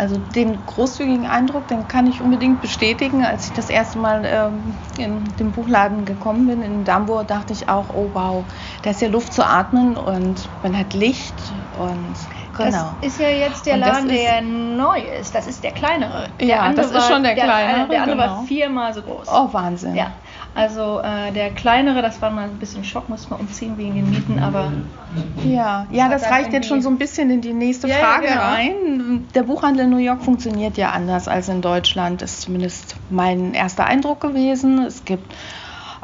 Also 0.00 0.16
den 0.16 0.64
großzügigen 0.64 1.26
Eindruck, 1.26 1.68
den 1.68 1.86
kann 1.86 2.06
ich 2.06 2.22
unbedingt 2.22 2.62
bestätigen. 2.62 3.22
Als 3.22 3.44
ich 3.44 3.52
das 3.52 3.68
erste 3.68 3.98
Mal 3.98 4.22
ähm, 4.24 4.78
in 4.96 5.24
den 5.36 5.52
Buchladen 5.52 6.06
gekommen 6.06 6.46
bin 6.46 6.62
in 6.62 6.84
Damburg, 6.86 7.28
dachte 7.28 7.52
ich 7.52 7.68
auch, 7.68 7.90
oh 7.90 8.08
wow, 8.14 8.46
da 8.80 8.92
ist 8.92 9.02
ja 9.02 9.08
Luft 9.08 9.34
zu 9.34 9.46
atmen 9.46 9.98
und 9.98 10.48
man 10.62 10.74
hat 10.74 10.94
Licht 10.94 11.52
und 11.72 12.16
genau. 12.66 12.94
Das 13.00 13.12
ist 13.12 13.20
ja 13.20 13.28
jetzt 13.28 13.66
der 13.66 13.76
Laden, 13.76 14.08
der 14.08 14.42
neu 14.42 14.98
ist. 15.20 15.34
Das 15.34 15.46
ist 15.46 15.62
der 15.64 15.72
kleinere. 15.72 16.26
Der 16.40 16.46
Ja, 16.46 16.72
das 16.72 16.90
ist 16.90 17.08
schon 17.08 17.22
der 17.22 17.34
Der, 17.34 17.44
kleinere, 17.44 17.88
der 17.88 18.02
andere 18.02 18.16
genau. 18.18 18.38
war 18.38 18.44
viermal 18.44 18.94
so 18.94 19.02
groß. 19.02 19.28
Oh 19.28 19.48
Wahnsinn. 19.52 19.94
Ja, 19.94 20.12
also 20.54 21.00
äh, 21.00 21.32
der 21.32 21.50
kleinere, 21.50 22.02
das 22.02 22.20
war 22.20 22.30
mal 22.30 22.44
ein 22.44 22.58
bisschen 22.58 22.84
Schock, 22.84 23.08
musste 23.08 23.30
man 23.30 23.40
umziehen 23.40 23.76
wegen 23.78 23.94
den 23.94 24.10
Mieten, 24.10 24.38
aber 24.42 24.72
Ja, 25.44 25.86
ja, 25.90 26.08
das 26.08 26.24
reicht 26.30 26.52
jetzt 26.52 26.68
schon 26.68 26.82
so 26.82 26.88
ein 26.88 26.98
bisschen 26.98 27.30
in 27.30 27.40
die 27.40 27.52
nächste 27.52 27.88
Ja, 27.88 27.96
ja, 27.98 28.04
Frage 28.04 28.26
genau. 28.28 28.40
rein. 28.40 29.28
Der 29.34 29.42
Buchhandel 29.44 29.84
in 29.84 29.90
New 29.90 29.96
York 29.98 30.22
funktioniert 30.22 30.76
ja 30.76 30.90
anders 30.90 31.28
als 31.28 31.48
in 31.48 31.62
Deutschland, 31.62 32.22
ist 32.22 32.42
zumindest 32.42 32.96
mein 33.10 33.54
erster 33.54 33.86
Eindruck 33.86 34.20
gewesen. 34.20 34.84
Es 34.84 35.04
gibt 35.04 35.32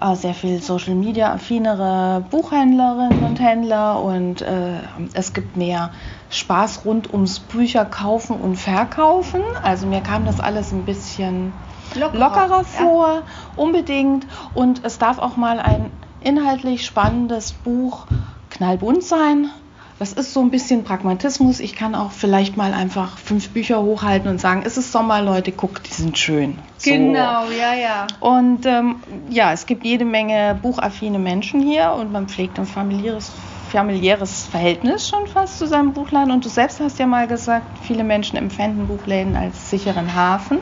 äh, 0.01 0.15
sehr 0.15 0.35
viel 0.35 0.63
Social 0.63 0.95
Media 0.95 1.33
affinere 1.33 2.25
Buchhändlerinnen 2.31 3.25
und 3.25 3.41
Händler 3.41 4.03
und 4.03 4.43
äh, 4.43 4.81
es 5.15 5.33
gibt 5.33 5.57
mehr 5.57 5.91
Spaß 6.31 6.85
rund 6.85 7.13
ums 7.13 7.39
Bücher 7.39 7.85
kaufen 7.85 8.37
und 8.37 8.57
verkaufen. 8.57 9.43
Also 9.63 9.87
mir 9.87 10.01
kam 10.01 10.27
das 10.27 10.41
alles 10.41 10.73
ein 10.73 10.85
bisschen 10.85 11.53
Lockerer, 11.95 12.19
lockerer 12.19 12.59
ja. 12.59 12.65
vor, 12.65 13.23
unbedingt. 13.57 14.27
Und 14.55 14.85
es 14.85 14.99
darf 14.99 15.19
auch 15.19 15.37
mal 15.37 15.61
ein 15.61 15.91
inhaltlich 16.21 16.85
spannendes 16.85 17.53
Buch 17.53 18.07
knallbunt 18.51 19.03
sein. 19.03 19.51
Das 19.99 20.13
ist 20.13 20.35
so 20.35 20.41
ein 20.41 20.51
bisschen 20.51 20.85
Pragmatismus. 20.85 21.59
Ich 21.59 21.75
kann 21.75 21.95
auch 21.95 22.11
vielleicht 22.11 22.57
mal 22.57 22.75
einfach 22.75 23.17
fünf 23.17 23.49
Bücher 23.51 23.83
hochhalten 23.83 24.29
und 24.29 24.39
sagen, 24.39 24.63
es 24.67 24.77
ist 24.77 24.93
Sommer, 24.93 25.23
Leute, 25.23 25.53
guckt, 25.53 25.89
die 25.89 25.95
sind 25.95 26.19
schön. 26.19 26.59
So. 26.77 26.91
genau, 26.91 27.45
ja, 27.49 27.75
ja. 27.75 28.07
Und 28.21 28.67
ähm, 28.67 28.97
ja, 29.31 29.53
es 29.53 29.65
gibt 29.65 29.87
jede 29.87 30.05
Menge 30.05 30.59
buchaffine 30.61 31.19
Menschen 31.19 31.63
hier 31.63 31.93
und 31.93 32.13
man 32.13 32.29
pflegt 32.29 32.59
ein 32.59 32.67
familiäres, 32.67 33.33
familiäres 33.71 34.45
Verhältnis 34.45 35.09
schon 35.09 35.27
fast 35.27 35.59
zu 35.59 35.67
seinem 35.67 35.95
Buchladen. 35.95 36.31
Und 36.31 36.45
du 36.45 36.51
selbst 36.51 36.79
hast 36.81 36.99
ja 36.99 37.07
mal 37.07 37.27
gesagt, 37.27 37.79
viele 37.83 38.05
Menschen 38.05 38.37
empfinden 38.37 38.87
Buchläden 38.87 39.35
als 39.35 39.71
sicheren 39.71 40.15
Hafen. 40.15 40.59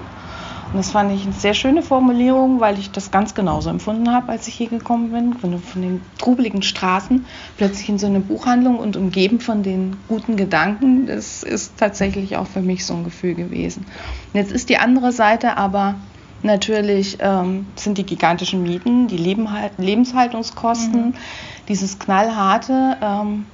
Und 0.75 0.79
das 0.79 0.91
fand 0.91 1.13
ich 1.13 1.23
eine 1.23 1.33
sehr 1.33 1.55
schöne 1.55 1.83
Formulierung, 1.83 2.59
weil 2.59 2.81
ich 2.81 2.91
das 2.91 3.13
ganz 3.13 3.37
genauso 3.37 3.71
empfunden 3.71 4.13
habe, 4.13 4.33
als 4.33 4.49
ich 4.49 4.55
hier 4.55 4.67
gekommen 4.69 5.13
bin. 5.13 5.35
Von, 5.35 5.61
von 5.61 5.83
den 5.83 6.01
trubeligen 6.19 6.63
Straßen 6.63 7.27
plötzlich 7.57 7.89
in 7.89 7.99
so 8.01 8.09
eine 8.09 8.19
Buchhandlung 8.19 8.81
und 8.81 8.97
umgeben 8.97 9.39
von 9.39 9.63
den 9.63 9.95
guten 10.09 10.35
Gedanken. 10.35 11.07
Das 11.07 11.45
ist 11.45 11.75
tatsächlich 11.77 12.37
auch 12.37 12.49
für 12.49 12.61
mich 12.61 12.85
so 12.87 12.95
ein 12.95 13.05
Gefühl 13.05 13.37
gewesen. 13.37 13.87
Und 14.33 14.41
jetzt 14.41 14.51
ist 14.51 14.69
die 14.69 14.79
andere 14.79 15.13
Seite 15.13 15.57
aber 15.57 15.95
natürlich 16.43 17.19
ähm, 17.21 17.67
sind 17.77 17.97
die 17.97 18.05
gigantischen 18.05 18.65
Mieten, 18.65 19.07
die 19.07 19.17
Lebenshaltungskosten, 19.17 21.15
dieses 21.69 22.01
knallharte. 22.01 22.97
Ähm, 23.01 23.47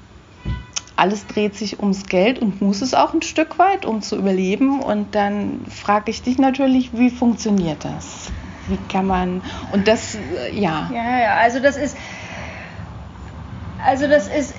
alles 1.00 1.26
dreht 1.26 1.57
sich 1.57 1.80
ums 1.80 2.07
Geld 2.07 2.38
und 2.38 2.61
muss 2.61 2.83
es 2.83 2.92
auch 2.92 3.14
ein 3.14 3.23
Stück 3.23 3.59
weit, 3.59 3.87
um 3.87 4.02
zu 4.02 4.16
überleben. 4.16 4.83
Und 4.83 5.14
dann 5.14 5.64
frage 5.66 6.11
ich 6.11 6.23
dich 6.23 6.38
natürlich, 6.38 6.92
wie 6.92 7.09
funktioniert 7.09 7.85
das? 7.85 8.30
Wie 8.66 8.76
kann 8.87 9.07
man, 9.07 9.42
und 9.73 9.88
das, 9.88 10.14
äh, 10.14 10.54
ja. 10.54 10.90
Ja, 10.92 11.19
ja, 11.21 11.35
also 11.37 11.59
das 11.61 11.76
ist, 11.76 11.97
also 13.87 14.07
das 14.09 14.28
ist, 14.28 14.54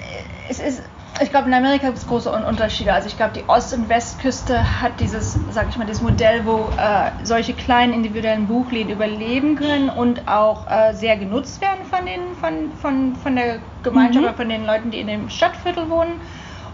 es 0.49 0.59
ist, 0.59 0.81
ich 1.21 1.29
glaube 1.29 1.47
in 1.47 1.53
Amerika 1.53 1.87
gibt 1.87 1.97
es 1.97 2.07
große 2.07 2.31
Un- 2.33 2.43
Unterschiede. 2.43 2.93
Also 2.93 3.07
ich 3.07 3.17
glaube 3.17 3.33
die 3.35 3.47
Ost- 3.47 3.73
und 3.73 3.89
Westküste 3.89 4.81
hat 4.81 4.99
dieses, 4.99 5.37
sag 5.49 5.69
ich 5.69 5.77
mal, 5.77 5.85
dieses 5.85 6.01
Modell, 6.01 6.45
wo 6.45 6.69
äh, 6.77 7.11
solche 7.23 7.53
kleinen 7.53 7.93
individuellen 7.93 8.47
Buchläden 8.47 8.91
überleben 8.91 9.55
können 9.55 9.89
und 9.89 10.27
auch 10.27 10.69
äh, 10.69 10.93
sehr 10.93 11.17
genutzt 11.17 11.61
werden 11.61 11.85
von 11.85 12.05
den, 12.05 12.35
von, 12.35 12.71
von, 12.75 13.15
von 13.15 13.35
der 13.35 13.59
Gemeinschaft 13.83 14.21
Mhm. 14.21 14.27
oder 14.29 14.33
von 14.35 14.49
den 14.49 14.65
Leuten, 14.65 14.91
die 14.91 14.99
in 14.99 15.07
dem 15.07 15.29
Stadtviertel 15.29 15.89
wohnen. 15.89 16.21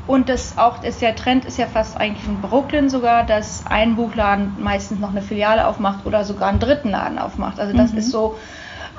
Und 0.06 0.30
das 0.30 0.58
auch 0.58 0.84
ist 0.84 1.02
der 1.02 1.16
Trend 1.18 1.44
ist 1.44 1.58
ja 1.58 1.68
fast 1.68 1.98
eigentlich 2.00 2.26
in 2.26 2.40
Brooklyn 2.40 2.90
sogar, 2.90 3.26
dass 3.26 3.66
ein 3.68 3.98
Buchladen 3.98 4.56
meistens 4.58 5.00
noch 5.00 5.10
eine 5.10 5.22
Filiale 5.22 5.68
aufmacht 5.68 6.06
oder 6.06 6.24
sogar 6.24 6.48
einen 6.48 6.60
dritten 6.62 6.92
Laden 6.92 7.20
aufmacht. 7.20 7.60
Also 7.60 7.76
das 7.76 7.92
Mhm. 7.92 7.98
ist 7.98 8.12
so 8.12 8.38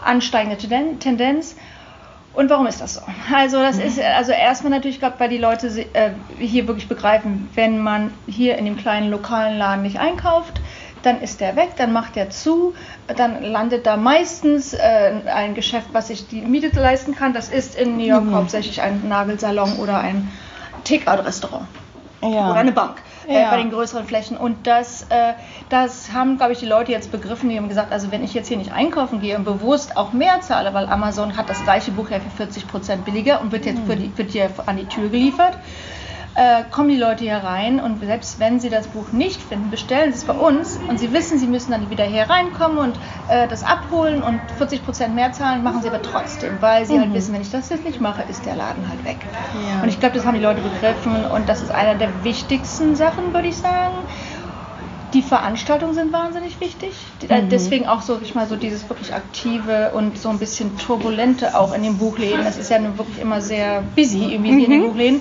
ansteigende 0.04 0.58
Tenden- 0.58 0.98
Tendenz. 1.00 1.56
Und 2.34 2.50
warum 2.50 2.66
ist 2.66 2.80
das 2.80 2.94
so? 2.94 3.00
Also 3.34 3.58
das 3.58 3.78
ist 3.78 4.00
also 4.00 4.32
erstmal 4.32 4.70
natürlich, 4.70 5.00
glaube 5.00 5.16
weil 5.18 5.28
die 5.28 5.38
Leute 5.38 5.66
äh, 5.92 6.10
hier 6.38 6.68
wirklich 6.68 6.88
begreifen, 6.88 7.48
wenn 7.54 7.78
man 7.78 8.12
hier 8.26 8.58
in 8.58 8.64
dem 8.64 8.76
kleinen 8.76 9.10
lokalen 9.10 9.58
Laden 9.58 9.82
nicht 9.82 9.98
einkauft, 9.98 10.60
dann 11.02 11.20
ist 11.20 11.40
der 11.40 11.56
weg, 11.56 11.70
dann 11.76 11.92
macht 11.92 12.16
er 12.16 12.30
zu, 12.30 12.74
dann 13.06 13.42
landet 13.42 13.86
da 13.86 13.96
meistens 13.96 14.74
äh, 14.74 15.12
ein 15.26 15.54
Geschäft, 15.54 15.88
was 15.92 16.08
sich 16.08 16.28
die 16.28 16.42
Miete 16.42 16.68
leisten 16.78 17.14
kann. 17.14 17.32
Das 17.32 17.48
ist 17.48 17.76
in 17.76 17.96
New 17.96 18.04
York 18.04 18.24
mhm. 18.24 18.34
hauptsächlich 18.34 18.82
ein 18.82 19.08
Nagelsalon 19.08 19.76
oder 19.78 19.98
ein 19.98 20.30
Take-Out-Restaurant 20.84 21.66
ja. 22.22 22.50
oder 22.50 22.54
eine 22.54 22.72
Bank 22.72 23.02
äh, 23.28 23.42
ja. 23.42 23.50
bei 23.50 23.58
den 23.58 23.70
größeren 23.70 24.06
Flächen. 24.06 24.36
Und 24.36 24.66
das, 24.66 25.02
äh, 25.10 25.34
das 25.68 26.12
haben, 26.12 26.38
glaube 26.38 26.52
ich, 26.52 26.58
die 26.58 26.66
Leute 26.66 26.92
jetzt 26.92 27.12
begriffen. 27.12 27.50
Die 27.50 27.56
haben 27.56 27.68
gesagt, 27.68 27.92
also 27.92 28.10
wenn 28.10 28.24
ich 28.24 28.34
jetzt 28.34 28.48
hier 28.48 28.56
nicht 28.56 28.72
einkaufen 28.72 29.20
gehe 29.20 29.36
und 29.36 29.44
bewusst 29.44 29.96
auch 29.96 30.12
mehr 30.12 30.40
zahle, 30.40 30.74
weil 30.74 30.86
Amazon 30.86 31.36
hat 31.36 31.48
das 31.48 31.62
gleiche 31.62 31.90
Buch 31.90 32.10
ja 32.10 32.20
für 32.20 32.30
40 32.30 32.66
Prozent 32.66 33.04
billiger 33.04 33.40
und 33.40 33.52
wird 33.52 33.66
jetzt 33.66 33.82
für 33.86 33.96
die, 33.96 34.16
wird 34.16 34.32
hier 34.32 34.50
an 34.66 34.76
die 34.76 34.86
Tür 34.86 35.08
geliefert 35.08 35.58
äh, 36.38 36.62
kommen 36.70 36.88
die 36.88 36.96
Leute 36.96 37.24
hier 37.24 37.38
rein 37.38 37.80
und 37.80 37.98
selbst 37.98 38.38
wenn 38.38 38.60
sie 38.60 38.70
das 38.70 38.86
Buch 38.86 39.10
nicht 39.10 39.42
finden, 39.42 39.70
bestellen 39.70 40.12
sie 40.12 40.18
es 40.18 40.24
bei 40.24 40.34
uns 40.34 40.78
und 40.88 41.00
sie 41.00 41.12
wissen, 41.12 41.36
sie 41.36 41.48
müssen 41.48 41.72
dann 41.72 41.90
wieder 41.90 42.04
hier 42.04 42.30
reinkommen 42.30 42.78
und 42.78 42.96
äh, 43.28 43.48
das 43.48 43.64
abholen 43.64 44.22
und 44.22 44.40
40 44.56 44.84
Prozent 44.84 45.16
mehr 45.16 45.32
zahlen, 45.32 45.64
machen 45.64 45.82
sie 45.82 45.88
aber 45.88 46.00
trotzdem, 46.00 46.58
weil 46.60 46.86
sie 46.86 46.92
halt 46.92 47.00
mhm. 47.00 47.10
halt 47.10 47.14
wissen, 47.14 47.34
wenn 47.34 47.40
ich 47.40 47.50
das 47.50 47.70
jetzt 47.70 47.84
nicht 47.84 48.00
mache, 48.00 48.22
ist 48.30 48.46
der 48.46 48.54
Laden 48.54 48.88
halt 48.88 49.04
weg. 49.04 49.16
Ja. 49.68 49.82
Und 49.82 49.88
ich 49.88 49.98
glaube, 49.98 50.14
das 50.14 50.24
haben 50.24 50.36
die 50.36 50.42
Leute 50.42 50.60
begriffen 50.60 51.24
und 51.24 51.48
das 51.48 51.60
ist 51.60 51.72
einer 51.72 51.96
der 51.96 52.10
wichtigsten 52.22 52.94
Sachen, 52.94 53.34
würde 53.34 53.48
ich 53.48 53.56
sagen. 53.56 53.96
Die 55.14 55.22
Veranstaltungen 55.22 55.94
sind 55.94 56.12
wahnsinnig 56.12 56.60
wichtig. 56.60 56.92
Äh, 57.28 57.42
mhm. 57.42 57.48
Deswegen 57.48 57.88
auch 57.88 58.02
so, 58.02 58.20
ich 58.22 58.36
mal 58.36 58.46
so 58.46 58.54
dieses 58.54 58.88
wirklich 58.88 59.12
aktive 59.12 59.90
und 59.92 60.18
so 60.18 60.28
ein 60.28 60.38
bisschen 60.38 60.78
turbulente 60.78 61.58
auch 61.58 61.74
in 61.74 61.82
den 61.82 61.98
Buchläden. 61.98 62.44
Das 62.44 62.58
ist 62.58 62.70
ja 62.70 62.78
nun 62.78 62.96
wirklich 62.96 63.18
immer 63.18 63.40
sehr 63.40 63.82
busy 63.96 64.34
irgendwie 64.34 64.52
mhm. 64.52 64.58
in 64.58 64.70
den 64.70 64.80
mhm. 64.82 64.86
Buchläden 64.86 65.20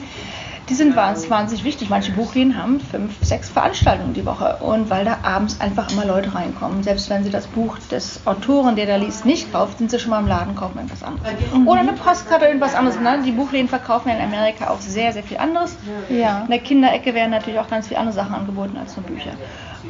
die 0.70 0.74
sind 0.74 0.96
wahnsinnig 0.96 1.64
wichtig. 1.64 1.90
Manche 1.90 2.12
Buchläden 2.12 2.58
haben 2.58 2.80
fünf, 2.80 3.24
sechs 3.24 3.50
Veranstaltungen 3.50 4.14
die 4.14 4.26
Woche 4.26 4.58
und 4.58 4.90
weil 4.90 5.06
da 5.06 5.20
abends 5.24 5.62
einfach 5.62 5.92
immer 5.92 6.06
Leute 6.06 6.36
reinkommen. 6.36 6.84
Selbst 6.84 7.10
wenn 7.10 7.24
sie 7.24 7.30
das 7.30 7.48
Buch 7.48 7.78
des 7.92 8.26
Autoren, 8.26 8.76
der 8.76 8.86
da 8.86 8.98
liest, 8.98 9.26
nicht 9.26 9.52
kauft, 9.52 9.78
sind 9.78 9.92
sie 9.92 10.00
schon 10.00 10.12
mal 10.12 10.20
im 10.20 10.28
Laden, 10.28 10.56
kaufen 10.56 10.78
irgendwas 10.78 11.04
anderes. 11.04 11.30
Oder 11.66 11.80
eine 11.80 11.94
Postkarte, 11.94 12.46
irgendwas 12.46 12.76
anderes. 12.76 13.00
Ne? 13.00 13.22
Die 13.26 13.32
Buchläden 13.32 13.70
verkaufen 13.70 14.10
ja 14.10 14.16
in 14.16 14.22
Amerika 14.22 14.70
auch 14.70 14.82
sehr, 14.82 15.14
sehr 15.14 15.24
viel 15.24 15.38
anderes. 15.38 15.78
Ja. 16.10 16.42
In 16.42 16.52
der 16.52 16.60
Kinderecke 16.60 17.14
werden 17.14 17.32
natürlich 17.32 17.60
auch 17.60 17.70
ganz 17.70 17.88
viele 17.88 18.00
andere 18.00 18.16
Sachen 18.16 18.36
angeboten 18.36 18.78
als 18.78 18.98
nur 18.98 19.06
Bücher. 19.06 19.32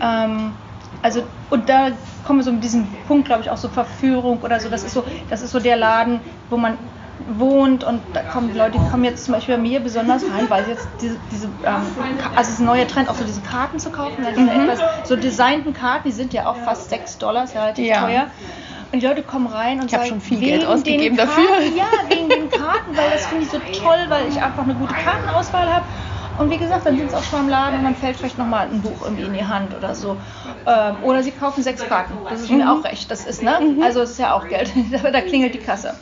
Ähm, 0.02 0.54
also, 1.02 1.24
und 1.50 1.70
da 1.70 1.90
kommen 2.26 2.40
wir 2.40 2.44
so 2.44 2.52
mit 2.52 2.64
diesem 2.64 2.88
Punkt, 3.08 3.26
glaube 3.26 3.42
ich, 3.42 3.50
auch 3.50 3.58
so 3.58 3.68
Verführung 3.68 4.42
oder 4.42 4.60
so. 4.60 4.70
Das 4.70 4.84
ist 4.84 4.94
so, 4.94 5.04
das 5.30 5.42
ist 5.42 5.52
so 5.52 5.60
der 5.60 5.76
Laden, 5.76 6.20
wo 6.50 6.58
man 6.58 6.78
wohnt 7.28 7.84
und 7.84 8.02
da 8.14 8.22
kommen 8.22 8.52
die 8.52 8.58
Leute, 8.58 8.78
die 8.80 8.90
kommen 8.90 9.04
jetzt 9.04 9.26
zum 9.26 9.34
Beispiel 9.34 9.56
bei 9.56 9.62
mir 9.62 9.80
besonders 9.80 10.24
rein, 10.24 10.50
weil 10.50 10.66
sie 10.66 10.72
jetzt 10.72 10.88
diese, 11.02 11.18
diese 11.32 11.48
ähm, 11.66 11.82
also 12.36 12.42
es 12.42 12.50
ist 12.50 12.60
ein 12.60 12.66
neuer 12.66 12.88
Trend, 12.88 13.10
auch 13.10 13.16
so 13.16 13.24
diese 13.24 13.42
Karten 13.42 13.80
zu 13.80 13.90
kaufen, 13.90 14.26
also 14.26 14.40
mhm. 14.40 14.50
etwas, 14.50 14.80
so 15.04 15.16
designten 15.16 15.74
Karten, 15.74 16.08
die 16.08 16.14
sind 16.14 16.34
ja 16.34 16.48
auch 16.48 16.58
fast 16.58 16.90
6 16.90 17.18
Dollar, 17.18 17.44
ist 17.44 17.56
ja 17.56 17.62
relativ 17.62 17.88
ja. 17.88 18.02
teuer. 18.02 18.28
Und 18.92 19.02
die 19.02 19.06
Leute 19.06 19.22
kommen 19.22 19.48
rein 19.48 19.80
und 19.80 19.86
ich 19.88 19.92
sagen, 19.92 20.06
schon 20.06 20.22
viel 20.22 20.40
Geld 20.40 20.66
ausgegeben 20.66 21.18
Karten, 21.18 21.30
dafür. 21.30 21.78
Ja, 21.78 21.88
wegen 22.08 22.30
den 22.30 22.50
Karten, 22.50 22.96
weil 22.96 23.12
das 23.12 23.26
finde 23.26 23.44
ich 23.44 23.52
so 23.52 23.58
toll, 23.84 23.98
weil 24.08 24.30
ich 24.30 24.42
einfach 24.42 24.64
eine 24.64 24.76
gute 24.76 24.94
Kartenauswahl 24.94 25.74
habe. 25.74 25.86
Und 26.38 26.52
wie 26.52 26.58
gesagt, 26.58 26.86
dann 26.86 26.96
sind 26.98 27.10
sie 27.10 27.18
auch 27.18 27.24
schon 27.24 27.42
im 27.42 27.50
Laden 27.50 27.80
und 27.80 27.84
dann 27.84 27.96
fällt 27.96 28.16
vielleicht 28.16 28.38
nochmal 28.38 28.68
ein 28.68 28.82
Buch 28.82 29.02
irgendwie 29.04 29.24
in 29.24 29.34
die 29.34 29.44
Hand 29.44 29.76
oder 29.76 29.96
so. 29.96 30.18
Ähm, 30.66 30.96
oder 31.02 31.24
sie 31.24 31.32
kaufen 31.32 31.64
sechs 31.64 31.84
Karten. 31.84 32.14
Das 32.30 32.42
ist 32.42 32.52
mhm. 32.52 32.60
mir 32.60 32.72
auch 32.72 32.84
recht. 32.84 33.10
Das 33.10 33.26
ist, 33.26 33.42
ne? 33.42 33.60
Mhm. 33.60 33.82
Also 33.82 34.02
es 34.02 34.12
ist 34.12 34.20
ja 34.20 34.34
auch 34.34 34.48
Geld. 34.48 34.72
da 35.04 35.22
klingelt 35.22 35.56
die 35.56 35.60
Kasse. 35.60 35.96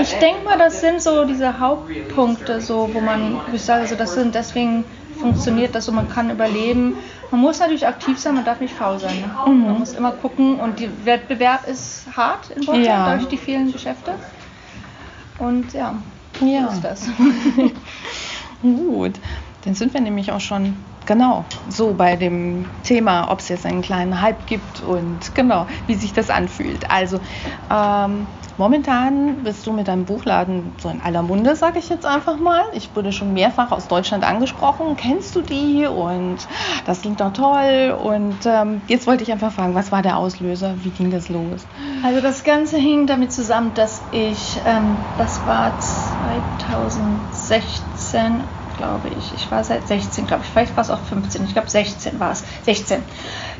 Ich 0.00 0.14
denke 0.14 0.44
mal, 0.44 0.58
das 0.58 0.80
sind 0.80 1.02
so 1.02 1.24
diese 1.24 1.58
Hauptpunkte, 1.60 2.60
so, 2.60 2.88
wo 2.92 3.00
man, 3.00 3.40
ich 3.52 3.62
sage, 3.62 3.82
also 3.82 3.94
das 3.94 4.14
sind 4.14 4.34
deswegen 4.34 4.84
funktioniert 5.18 5.74
das 5.74 5.86
so, 5.86 5.92
man 5.92 6.08
kann 6.08 6.30
überleben. 6.30 6.96
Man 7.30 7.40
muss 7.40 7.58
natürlich 7.58 7.86
aktiv 7.86 8.18
sein, 8.18 8.34
man 8.34 8.44
darf 8.44 8.60
nicht 8.60 8.74
faul 8.74 8.98
sein. 8.98 9.20
Ne? 9.20 9.52
Mhm. 9.52 9.66
Man 9.66 9.78
muss 9.78 9.92
immer 9.92 10.12
gucken 10.12 10.60
und 10.60 10.80
der 10.80 10.88
Wettbewerb 11.04 11.66
ist 11.66 12.06
hart 12.16 12.50
in 12.50 12.62
Deutschland 12.62 12.86
ja. 12.86 13.14
durch 13.16 13.28
die 13.28 13.36
vielen 13.36 13.72
Geschäfte. 13.72 14.14
Und 15.38 15.72
ja, 15.72 15.96
ja. 16.40 16.68
so 16.68 16.74
ist 16.74 16.84
das. 16.84 17.08
Gut, 18.62 19.12
dann 19.64 19.74
sind 19.74 19.92
wir 19.92 20.00
nämlich 20.00 20.30
auch 20.32 20.40
schon 20.40 20.76
genau 21.06 21.44
so 21.68 21.92
bei 21.92 22.16
dem 22.16 22.66
Thema, 22.82 23.30
ob 23.30 23.40
es 23.40 23.48
jetzt 23.48 23.66
einen 23.66 23.82
kleinen 23.82 24.20
Hype 24.20 24.46
gibt 24.46 24.82
und 24.82 25.34
genau, 25.34 25.66
wie 25.86 25.94
sich 25.94 26.12
das 26.12 26.30
anfühlt. 26.30 26.90
Also 26.90 27.20
ähm, 27.70 28.26
Momentan 28.56 29.42
bist 29.42 29.66
du 29.66 29.72
mit 29.72 29.88
deinem 29.88 30.04
Buchladen 30.04 30.72
so 30.78 30.88
in 30.88 31.00
aller 31.00 31.22
Munde, 31.22 31.56
sage 31.56 31.80
ich 31.80 31.88
jetzt 31.88 32.06
einfach 32.06 32.38
mal. 32.38 32.62
Ich 32.72 32.94
wurde 32.94 33.10
schon 33.10 33.34
mehrfach 33.34 33.72
aus 33.72 33.88
Deutschland 33.88 34.22
angesprochen. 34.22 34.94
Kennst 34.96 35.34
du 35.34 35.40
die? 35.40 35.86
Und 35.86 36.36
das 36.86 37.02
klingt 37.02 37.20
doch 37.20 37.32
toll. 37.32 37.98
Und 38.00 38.36
ähm, 38.44 38.80
jetzt 38.86 39.08
wollte 39.08 39.24
ich 39.24 39.32
einfach 39.32 39.52
fragen, 39.52 39.74
was 39.74 39.90
war 39.90 40.02
der 40.02 40.18
Auslöser? 40.18 40.76
Wie 40.84 40.90
ging 40.90 41.10
das 41.10 41.28
los? 41.28 41.66
Also 42.04 42.20
das 42.20 42.44
Ganze 42.44 42.76
hing 42.76 43.08
damit 43.08 43.32
zusammen, 43.32 43.72
dass 43.74 44.00
ich, 44.12 44.60
ähm, 44.64 44.98
das 45.18 45.44
war 45.46 45.72
2016, 45.80 48.44
glaube 48.76 49.08
ich. 49.18 49.32
Ich 49.34 49.50
war 49.50 49.64
seit 49.64 49.86
16, 49.86 50.26
glaube 50.26 50.42
ich. 50.44 50.50
Vielleicht 50.50 50.76
war 50.76 50.82
es 50.82 50.90
auch 50.90 51.00
15. 51.00 51.44
Ich 51.44 51.52
glaube 51.52 51.70
16 51.70 52.18
war 52.20 52.32
es. 52.32 52.44
16 52.64 53.02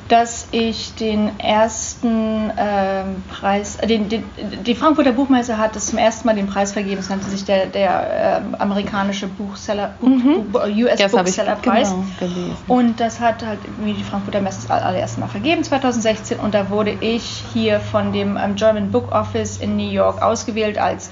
dass 0.09 0.49
ich 0.51 0.95
den 0.95 1.39
ersten 1.41 2.53
ähm, 2.59 3.23
Preis, 3.31 3.77
äh, 3.77 3.87
den, 3.87 4.09
den, 4.09 4.25
die 4.63 4.75
Frankfurter 4.75 5.13
Buchmesse 5.13 5.57
hat 5.57 5.77
es 5.77 5.87
zum 5.87 5.99
ersten 5.99 6.27
Mal 6.27 6.35
den 6.35 6.47
Preis 6.47 6.73
vergeben. 6.73 7.01
Es 7.01 7.09
nannte 7.09 7.31
sich 7.31 7.45
der, 7.45 7.67
der 7.67 8.43
äh, 8.43 8.57
amerikanische 8.59 9.27
Buchseller, 9.27 9.95
mhm. 10.01 10.55
US 10.55 10.99
das 10.99 11.13
Bookseller 11.13 11.57
Preis. 11.57 11.91
Genau 11.91 12.05
gelesen. 12.19 12.57
Und 12.69 13.01
das 13.01 13.21
hat 13.21 13.45
halt 13.45 13.61
wie 13.79 13.95
die 13.95 14.05
Frankfurter 14.05 14.43
Messe 14.43 14.67
das 14.69 14.71
allererste 14.71 15.21
Mal 15.21 15.29
vergeben, 15.29 15.65
2016. 15.65 16.39
Und 16.39 16.55
da 16.55 16.69
wurde 16.69 16.97
ich 17.01 17.45
hier 17.55 17.81
von 17.81 18.13
dem 18.13 18.37
ähm, 18.37 18.57
German 18.57 18.91
Book 18.91 19.11
Office 19.13 19.57
in 19.57 19.77
New 19.77 19.91
York 19.91 20.21
ausgewählt 20.21 20.77
als 20.77 21.11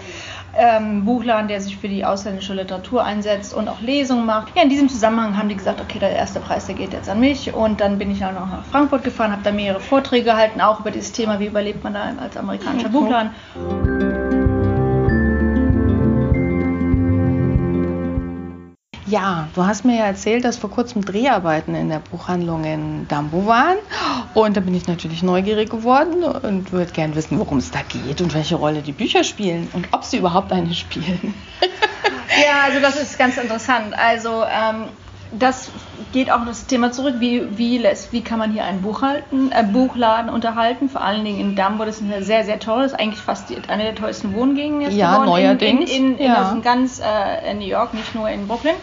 ähm, 0.57 1.05
Buchladen, 1.05 1.49
der 1.49 1.61
sich 1.61 1.77
für 1.77 1.89
die 1.89 2.05
ausländische 2.05 2.55
Literatur 2.55 3.05
einsetzt 3.05 3.55
und 3.55 3.69
auch 3.69 3.81
Lesungen 3.81 4.27
macht. 4.27 4.55
Ja, 4.57 4.63
in 4.63 4.69
diesem 4.69 4.89
Zusammenhang 4.89 5.37
haben 5.37 5.49
die 5.49 5.57
gesagt, 5.57 5.81
okay, 5.81 5.99
der 5.99 6.11
erste 6.11 6.41
Preis, 6.41 6.67
der 6.67 6.75
geht 6.75 6.93
jetzt 6.93 7.09
an 7.09 7.21
mich. 7.21 7.55
Und 7.55 7.81
dann 7.81 7.99
bin 7.99 8.11
ich 8.11 8.19
dann 8.19 8.35
noch 8.35 8.51
nach 8.51 8.65
Frankfurt 8.67 9.05
gefahren, 9.05 9.33
habe 9.33 9.43
da 9.43 9.53
mehrere 9.53 9.81
Vorträge 9.81 10.25
gehalten, 10.25 10.61
auch 10.61 10.81
über 10.81 10.91
dieses 10.91 11.13
Thema, 11.13 11.41
wie 11.41 11.47
überlebt 11.47 11.83
man 11.85 11.95
da 11.95 12.13
als 12.21 12.37
amerikanischer 12.37 12.89
mhm. 12.89 12.93
Buchladen. 12.93 14.22
Ja, 19.13 19.49
du 19.55 19.67
hast 19.67 19.85
mir 19.85 19.99
ja 19.99 20.07
erzählt, 20.07 20.43
dass 20.43 20.57
vor 20.57 20.71
kurzem 20.71 21.05
Dreharbeiten 21.05 21.75
in 21.75 21.91
der 21.91 21.99
Buchhandlung 21.99 22.65
in 22.65 23.07
Dambo 23.09 23.45
waren. 23.47 23.77
Und 24.33 24.57
da 24.57 24.63
bin 24.63 24.75
ich 24.75 24.89
natürlich 24.89 25.23
neugierig 25.23 25.69
geworden 25.69 26.25
und 26.25 26.73
würde 26.73 26.93
gerne 26.93 27.15
wissen, 27.15 27.39
worum 27.39 27.59
es 27.59 27.71
da 27.71 27.81
geht 27.87 28.23
und 28.23 28.33
welche 28.33 28.55
Rolle 28.55 28.81
die 28.81 28.93
Bücher 28.93 29.23
spielen 29.23 29.69
und 29.75 29.89
ob 29.93 30.05
sie 30.05 30.17
überhaupt 30.17 30.51
eine 30.51 30.73
spielen. 30.73 31.35
ja, 32.43 32.63
also 32.65 32.81
das 32.81 32.97
ist 32.97 33.19
ganz 33.19 33.37
interessant. 33.37 33.93
Also 33.99 34.45
ähm, 34.45 34.87
das 35.39 35.71
geht 36.15 36.31
auch 36.31 36.47
das 36.47 36.67
Thema 36.67 36.91
zurück, 36.91 37.17
wie, 37.19 37.59
wie, 37.59 37.77
lässt, 37.77 38.15
wie 38.15 38.23
kann 38.23 38.39
man 38.39 38.51
hier 38.51 38.65
ein 38.65 38.81
Buch 38.81 39.03
halten, 39.03 39.53
äh, 39.53 39.63
Buchladen 39.63 40.31
unterhalten, 40.31 40.89
vor 40.89 41.03
allen 41.03 41.23
Dingen 41.23 41.39
in 41.39 41.55
Dambo, 41.55 41.85
das 41.85 42.01
ist 42.01 42.11
eine 42.11 42.23
sehr, 42.23 42.47
sehr 42.47 42.61
toll, 42.61 42.85
das 42.85 42.93
ist 42.93 42.99
eigentlich 42.99 43.21
fast 43.21 43.51
die, 43.51 43.59
eine 43.69 43.83
der 43.83 43.95
tollsten 43.95 44.35
Wohngegenden 44.35 44.81
jetzt 44.81 44.95
ja, 44.95 45.19
geworden. 45.19 45.29
Neuerdings. 45.29 45.91
In, 45.91 46.15
in, 46.15 46.19
in, 46.19 46.25
ja. 46.25 46.53
in 46.53 46.63
ganz 46.63 46.99
äh, 46.99 47.51
in 47.51 47.59
New 47.59 47.67
York, 47.67 47.93
nicht 47.93 48.15
nur 48.15 48.31
in 48.31 48.49
Brooklyn. 48.49 48.77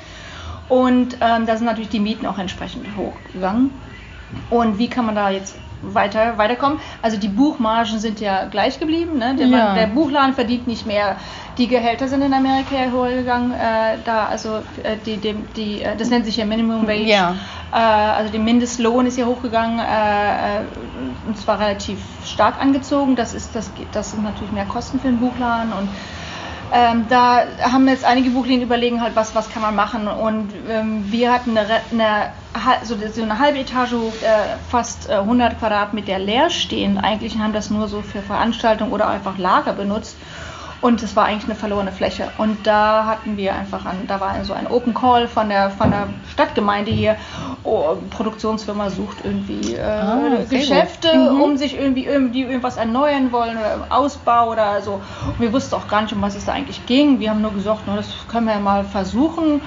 Und 0.69 1.17
ähm, 1.19 1.45
da 1.45 1.57
sind 1.57 1.65
natürlich 1.65 1.89
die 1.89 1.99
Mieten 1.99 2.25
auch 2.25 2.37
entsprechend 2.37 2.85
hochgegangen. 2.95 3.71
Und 4.49 4.77
wie 4.77 4.87
kann 4.87 5.05
man 5.05 5.15
da 5.15 5.31
jetzt 5.31 5.55
weiter, 5.81 6.37
weiterkommen? 6.37 6.79
Also 7.01 7.17
die 7.17 7.27
Buchmargen 7.27 7.99
sind 7.99 8.19
ja 8.19 8.45
gleich 8.45 8.79
geblieben. 8.79 9.17
Ne? 9.17 9.35
Der, 9.35 9.47
ja. 9.47 9.73
der 9.73 9.87
Buchladen 9.87 10.35
verdient 10.35 10.67
nicht 10.67 10.85
mehr. 10.85 11.15
Die 11.57 11.67
Gehälter 11.67 12.07
sind 12.07 12.21
in 12.21 12.33
Amerika 12.33 12.75
hochgegangen. 12.91 13.51
Äh, 13.51 13.97
da 14.05 14.27
also 14.27 14.57
äh, 14.83 14.97
die, 15.05 15.17
die, 15.17 15.33
die, 15.55 15.81
äh, 15.81 15.95
das 15.97 16.09
nennt 16.09 16.25
sich 16.25 16.37
ja 16.37 16.45
Minimum 16.45 16.87
Wage. 16.87 17.05
Ja. 17.05 17.35
Äh, 17.71 17.75
also 17.75 18.31
der 18.31 18.39
Mindestlohn 18.39 19.07
ist 19.07 19.17
ja 19.17 19.25
hochgegangen 19.25 19.79
äh, 19.79 20.59
äh, 20.59 20.65
und 21.27 21.37
zwar 21.37 21.59
relativ 21.59 21.99
stark 22.25 22.61
angezogen. 22.61 23.15
Das 23.15 23.33
ist 23.33 23.55
das, 23.55 23.71
das 23.91 24.11
sind 24.11 24.23
natürlich 24.23 24.51
mehr 24.51 24.65
Kosten 24.65 24.99
für 24.99 25.07
den 25.07 25.19
Buchladen 25.19 25.73
und 25.73 25.89
ähm, 26.73 27.05
da 27.09 27.43
haben 27.61 27.87
jetzt 27.87 28.05
einige 28.05 28.29
Buchlinien 28.31 28.63
überlegen 28.63 29.01
halt, 29.01 29.15
was, 29.15 29.35
was 29.35 29.49
kann 29.49 29.61
man 29.61 29.75
machen. 29.75 30.07
Und 30.07 30.53
ähm, 30.69 31.11
wir 31.11 31.31
hatten 31.31 31.57
eine, 31.57 31.81
eine, 31.91 32.31
so, 32.83 32.95
eine 33.21 33.39
halbe 33.39 33.59
Etage 33.59 33.93
hoch, 33.93 34.13
äh, 34.21 34.57
fast 34.69 35.09
äh, 35.09 35.13
100 35.13 35.59
Quadratmeter 35.59 36.19
leer 36.19 36.49
stehen 36.49 36.97
eigentlich 36.97 37.35
und 37.35 37.43
haben 37.43 37.53
das 37.53 37.69
nur 37.69 37.87
so 37.87 38.01
für 38.01 38.21
Veranstaltungen 38.21 38.91
oder 38.91 39.07
einfach 39.07 39.37
Lager 39.37 39.73
benutzt. 39.73 40.15
Und 40.81 41.03
es 41.03 41.15
war 41.17 41.25
eigentlich 41.25 41.43
eine 41.45 41.55
verlorene 41.55 41.91
Fläche. 41.91 42.31
Und 42.37 42.65
da 42.65 43.05
hatten 43.05 43.35
wir 43.35 43.53
einfach 43.53 43.85
an, 43.85 44.07
da 44.07 44.21
war 44.21 44.41
so 44.45 44.53
ein 44.53 44.65
Open 44.65 44.93
Call 44.93 45.27
von 45.27 45.49
der, 45.49 45.71
von 45.71 45.91
der 45.91 46.07
Stadtgemeinde 46.31 46.89
hier. 46.91 47.17
Oh, 47.63 47.95
Produktionsfirma 48.09 48.89
sucht 48.89 49.17
irgendwie 49.23 49.73
äh, 49.75 49.81
Ah, 49.81 50.37
Geschäfte. 50.49 51.13
Mhm. 51.31 51.41
um 51.41 51.57
sich 51.57 51.77
irgendwie, 51.77 52.05
irgendwie 52.05 52.43
irgendwas 52.43 52.77
erneuern 52.77 53.31
wollen 53.33 53.57
oder 53.57 53.87
Ausbau 53.89 54.49
oder 54.49 54.81
so. 54.81 55.01
Und 55.27 55.39
wir 55.39 55.51
wussten 55.51 55.75
auch 55.75 55.87
gar 55.89 56.01
nicht, 56.03 56.13
um 56.13 56.21
was 56.21 56.35
es 56.35 56.45
da 56.45 56.53
eigentlich 56.53 56.85
ging. 56.85 57.19
Wir 57.19 57.31
haben 57.31 57.41
nur 57.41 57.53
gesagt, 57.53 57.81
na, 57.85 57.97
das 57.97 58.07
können 58.29 58.45
wir 58.45 58.53
ja 58.53 58.59
mal 58.59 58.85
versuchen. 58.85 59.61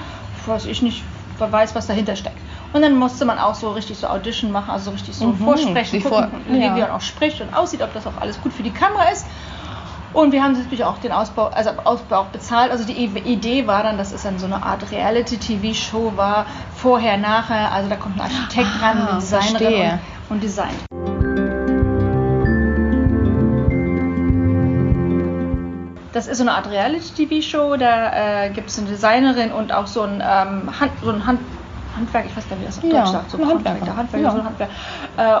Weiß 0.47 0.65
ich 0.65 0.81
nicht, 0.81 1.03
weiß, 1.37 1.75
was 1.75 1.85
dahinter 1.87 2.15
steckt. 2.15 2.37
Und 2.73 2.81
dann 2.81 2.95
musste 2.95 3.23
man 3.25 3.37
auch 3.37 3.53
so 3.53 3.69
richtig 3.71 3.99
so 3.99 4.07
Audition 4.07 4.51
machen, 4.51 4.71
also 4.71 4.85
so 4.85 4.91
richtig 4.91 5.15
so 5.15 5.27
Mhm, 5.27 5.37
vorsprechen, 5.37 6.01
gucken, 6.01 6.29
Vor- 6.31 6.55
ja. 6.55 6.75
wie 6.75 6.81
man 6.81 6.89
auch 6.89 7.01
spricht 7.01 7.39
und 7.39 7.53
aussieht, 7.55 7.83
ob 7.83 7.93
das 7.93 8.07
auch 8.07 8.17
alles 8.19 8.41
gut 8.41 8.51
für 8.51 8.63
die 8.63 8.71
Kamera 8.73 9.03
ist. 9.11 9.27
Und 10.13 10.31
wir 10.31 10.43
haben 10.43 10.53
natürlich 10.53 10.83
auch 10.83 10.99
den 10.99 11.11
Ausbau, 11.11 11.47
also 11.47 11.71
Ausbau 11.83 12.17
auch 12.17 12.27
bezahlt. 12.27 12.71
Also 12.71 12.85
die 12.85 12.93
Idee 12.93 13.65
war 13.65 13.81
dann, 13.81 13.97
dass 13.97 14.11
es 14.13 14.21
dann 14.23 14.37
so 14.37 14.45
eine 14.45 14.61
Art 14.63 14.91
Reality-TV-Show 14.91 16.13
war, 16.15 16.45
vorher, 16.75 17.17
nachher. 17.17 17.71
Also 17.71 17.89
da 17.89 17.95
kommt 17.95 18.15
ein 18.15 18.21
Architekt 18.21 18.69
ran, 18.81 18.97
Ah, 18.97 19.09
eine 19.09 19.19
Designerin 19.19 19.91
und, 20.29 20.35
und 20.35 20.43
designt. 20.43 20.75
Das 26.13 26.27
ist 26.27 26.37
so 26.37 26.43
eine 26.43 26.53
Art 26.53 26.69
Reality-TV-Show. 26.69 27.77
Da 27.77 28.45
äh, 28.45 28.49
gibt 28.51 28.69
es 28.69 28.77
eine 28.77 28.87
Designerin 28.87 29.51
und 29.51 29.73
auch 29.73 29.87
so 29.87 30.03
ein, 30.03 30.21
ähm, 30.21 30.79
Hand, 30.79 30.91
so 31.03 31.09
ein 31.09 31.25
Hand, 31.25 31.39
Handwerk, 32.05 32.25
ich 32.27 32.35
weiß 32.37 32.49
gar 32.49 32.55
nicht, 32.57 32.63
wie 32.63 32.67
das 32.67 32.77
auf 32.77 32.83
Ja, 32.83 33.01
Deutsch 33.03 33.11
sagt, 33.11 33.31
so 33.31 33.37
ein 33.37 33.47
Handwerker. 33.47 33.95
Handwerker, 33.95 33.97
Handwerker, 33.97 34.23
Ja. 34.25 34.31
so 34.31 34.37
ein 34.39 34.45
Handwerk. 34.45 34.69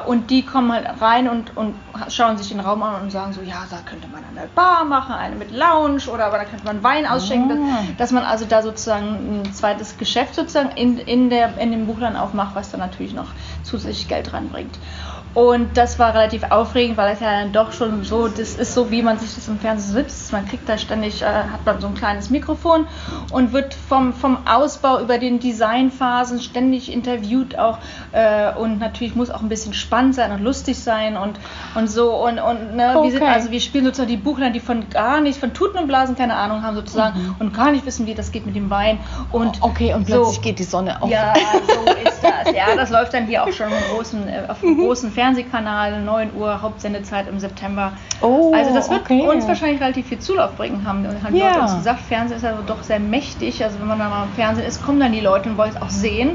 Äh, 0.05 0.09
und 0.09 0.29
die 0.29 0.45
kommen 0.45 0.71
halt 0.71 0.87
rein 1.01 1.29
und, 1.29 1.55
und 1.57 1.75
schauen 2.09 2.37
sich 2.37 2.49
den 2.49 2.59
Raum 2.59 2.81
an 2.83 3.01
und 3.01 3.11
sagen 3.11 3.33
so, 3.33 3.41
ja, 3.41 3.63
da 3.69 3.77
könnte 3.85 4.07
man 4.07 4.23
eine 4.35 4.47
Bar 4.55 4.85
machen, 4.85 5.13
eine 5.15 5.35
mit 5.35 5.51
Lounge 5.51 6.07
oder 6.13 6.25
aber 6.25 6.37
da 6.37 6.45
könnte 6.45 6.65
man 6.65 6.83
Wein 6.83 7.05
ausschenken, 7.05 7.63
Ah. 7.63 7.83
dass, 7.97 7.97
dass 7.97 8.11
man 8.11 8.23
also 8.23 8.45
da 8.45 8.61
sozusagen 8.61 9.41
ein 9.43 9.53
zweites 9.53 9.97
Geschäft 9.97 10.35
sozusagen 10.35 10.71
in, 10.75 10.97
in, 10.97 11.29
der, 11.29 11.57
in 11.57 11.71
dem 11.71 11.85
Buchladen 11.87 12.15
aufmacht, 12.17 12.55
was 12.55 12.71
dann 12.71 12.79
natürlich 12.79 13.13
noch 13.13 13.27
zusätzlich 13.63 14.07
Geld 14.07 14.31
reinbringt. 14.33 14.77
Und 15.33 15.77
das 15.77 15.97
war 15.97 16.13
relativ 16.13 16.43
aufregend, 16.51 16.95
weil 16.97 17.13
es 17.13 17.19
ja 17.19 17.41
dann 17.41 17.51
doch 17.51 17.71
schon 17.71 18.03
so, 18.03 18.27
das 18.27 18.53
ist 18.55 18.73
so, 18.73 18.91
wie 18.91 19.01
man 19.01 19.17
sich 19.17 19.33
das 19.33 19.47
im 19.47 19.57
Fernsehen 19.59 19.93
sitzt. 19.93 20.31
Man 20.31 20.47
kriegt 20.47 20.69
da 20.69 20.77
ständig, 20.77 21.23
äh, 21.23 21.25
hat 21.25 21.65
man 21.65 21.81
so 21.81 21.87
ein 21.87 21.95
kleines 21.95 22.29
Mikrofon 22.29 22.85
und 23.31 23.51
wird 23.51 23.73
vom, 23.73 24.13
vom 24.13 24.37
Ausbau 24.47 24.99
über 24.99 25.17
den 25.17 25.39
Designphasen 25.39 26.39
ständig 26.39 26.91
interviewt 26.91 27.57
auch. 27.57 27.79
Äh, 28.11 28.53
und 28.53 28.77
natürlich 28.79 29.15
muss 29.15 29.31
auch 29.31 29.41
ein 29.41 29.49
bisschen 29.49 29.73
spannend 29.73 30.13
sein 30.13 30.31
und 30.31 30.41
lustig 30.41 30.77
sein 30.77 31.17
und, 31.17 31.39
und 31.73 31.89
so. 31.89 32.13
Und, 32.13 32.39
und 32.39 32.75
ne, 32.75 32.95
wir, 33.01 33.11
sind, 33.11 33.23
Okay. 33.23 33.31
also 33.31 33.49
wir 33.51 33.59
spielen 33.61 33.85
sozusagen 33.85 34.09
die 34.09 34.17
Buchler, 34.17 34.49
die 34.51 34.59
von 34.59 34.89
gar 34.89 35.19
nicht, 35.21 35.39
von 35.39 35.53
Tuten 35.53 35.77
und 35.79 35.87
Blasen 35.87 36.15
keine 36.15 36.35
Ahnung 36.35 36.61
haben 36.61 36.75
sozusagen 36.75 37.35
und 37.39 37.55
gar 37.55 37.71
nicht 37.71 37.85
wissen, 37.85 38.05
wie 38.05 38.13
das 38.13 38.31
geht 38.31 38.45
mit 38.45 38.55
dem 38.55 38.69
Wein. 38.69 38.99
Und 39.31 39.61
Okay, 39.61 39.93
und 39.93 40.07
so. 40.07 40.13
plötzlich 40.13 40.41
geht 40.41 40.59
die 40.59 40.63
Sonne 40.63 41.01
auf. 41.01 41.09
Ja, 41.09 41.33
so 41.35 41.91
ist 42.07 42.21
das. 42.21 42.53
Ja, 42.53 42.75
das 42.75 42.89
läuft 42.91 43.13
dann 43.13 43.25
hier 43.25 43.43
auch 43.43 43.51
schon 43.51 43.69
großen, 43.95 44.27
äh, 44.27 44.43
auf 44.47 44.59
dem 44.59 44.77
großen 44.77 45.11
Fernsehkanal, 45.23 46.01
9 46.01 46.31
Uhr, 46.35 46.61
Hauptsendezeit 46.61 47.29
im 47.29 47.39
September. 47.39 47.93
Oh, 48.19 48.51
also 48.53 48.73
das 48.73 48.89
wird 48.89 49.01
okay. 49.03 49.21
uns 49.25 49.47
wahrscheinlich 49.47 49.79
relativ 49.79 50.07
viel 50.07 50.19
Zulauf 50.19 50.53
bringen, 50.57 50.85
haben, 50.85 51.07
haben 51.07 51.33
die 51.33 51.39
Ja. 51.39 51.47
Leute 51.51 51.61
uns 51.61 51.75
gesagt. 51.75 52.01
Fernsehen 52.01 52.35
ist 52.37 52.43
ja 52.43 52.51
doch 52.67 52.83
sehr 52.83 52.99
mächtig. 52.99 53.63
Also 53.63 53.79
wenn 53.79 53.87
man 53.87 53.99
da 53.99 54.09
mal 54.09 54.25
im 54.25 54.33
Fernsehen 54.33 54.67
ist, 54.67 54.83
kommen 54.83 54.99
dann 54.99 55.13
die 55.13 55.21
Leute 55.21 55.49
und 55.49 55.57
wollen 55.57 55.71
es 55.73 55.81
auch 55.81 55.89
sehen. 55.89 56.31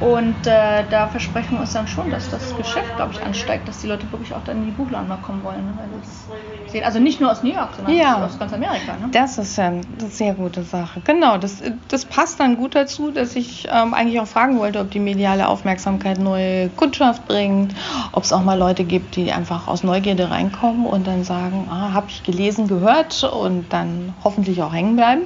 Und 0.00 0.46
äh, 0.46 0.84
da 0.90 1.08
versprechen 1.08 1.52
wir 1.52 1.60
uns 1.60 1.72
dann 1.72 1.86
schon, 1.86 2.10
dass 2.10 2.28
das 2.28 2.54
Geschäft, 2.56 2.96
glaube 2.96 3.12
ich, 3.12 3.22
ansteigt, 3.22 3.68
dass 3.68 3.80
die 3.80 3.86
Leute 3.86 4.10
wirklich 4.12 4.34
auch 4.34 4.44
dann 4.44 4.58
in 4.58 4.66
die 4.66 4.72
Buchladen 4.72 5.08
mal 5.08 5.16
kommen 5.18 5.42
wollen. 5.42 5.64
Ne? 5.64 5.72
Weil 5.78 5.88
das 5.98 6.26
sehen. 6.70 6.84
Also 6.84 6.98
nicht 6.98 7.20
nur 7.20 7.30
aus 7.30 7.42
New 7.42 7.52
York, 7.52 7.70
sondern 7.76 7.94
Ja. 7.94 8.24
aus 8.24 8.38
ganz 8.38 8.52
Amerika. 8.52 8.92
Ne? 9.00 9.08
Das 9.12 9.38
ist 9.38 9.56
ja 9.56 9.68
eine 9.68 9.82
sehr 10.10 10.34
gute 10.34 10.62
Sache. 10.62 11.00
Genau, 11.04 11.38
das, 11.38 11.62
das 11.88 12.04
passt 12.04 12.40
dann 12.40 12.56
gut 12.56 12.74
dazu, 12.74 13.10
dass 13.10 13.36
ich 13.36 13.68
ähm, 13.72 13.94
eigentlich 13.94 14.20
auch 14.20 14.26
fragen 14.26 14.58
wollte, 14.58 14.80
ob 14.80 14.90
die 14.90 14.98
mediale 15.00 15.48
Aufmerksamkeit 15.48 16.18
neue 16.18 16.68
Kundschaft 16.70 17.26
bringt, 17.26 17.74
ob 18.12 18.24
es 18.24 18.32
auch 18.32 18.42
mal 18.42 18.58
Leute 18.58 18.84
gibt, 18.84 19.16
die 19.16 19.32
einfach 19.32 19.68
aus 19.68 19.82
Neugierde 19.82 20.30
reinkommen 20.30 20.86
und 20.86 21.06
dann 21.06 21.24
sagen, 21.24 21.68
ah, 21.70 21.92
habe 21.92 22.06
ich 22.08 22.22
gelesen, 22.22 22.68
gehört 22.68 23.22
und 23.24 23.72
dann 23.72 24.14
hoffentlich 24.24 24.62
auch 24.62 24.72
hängen 24.74 24.96
bleiben 24.96 25.22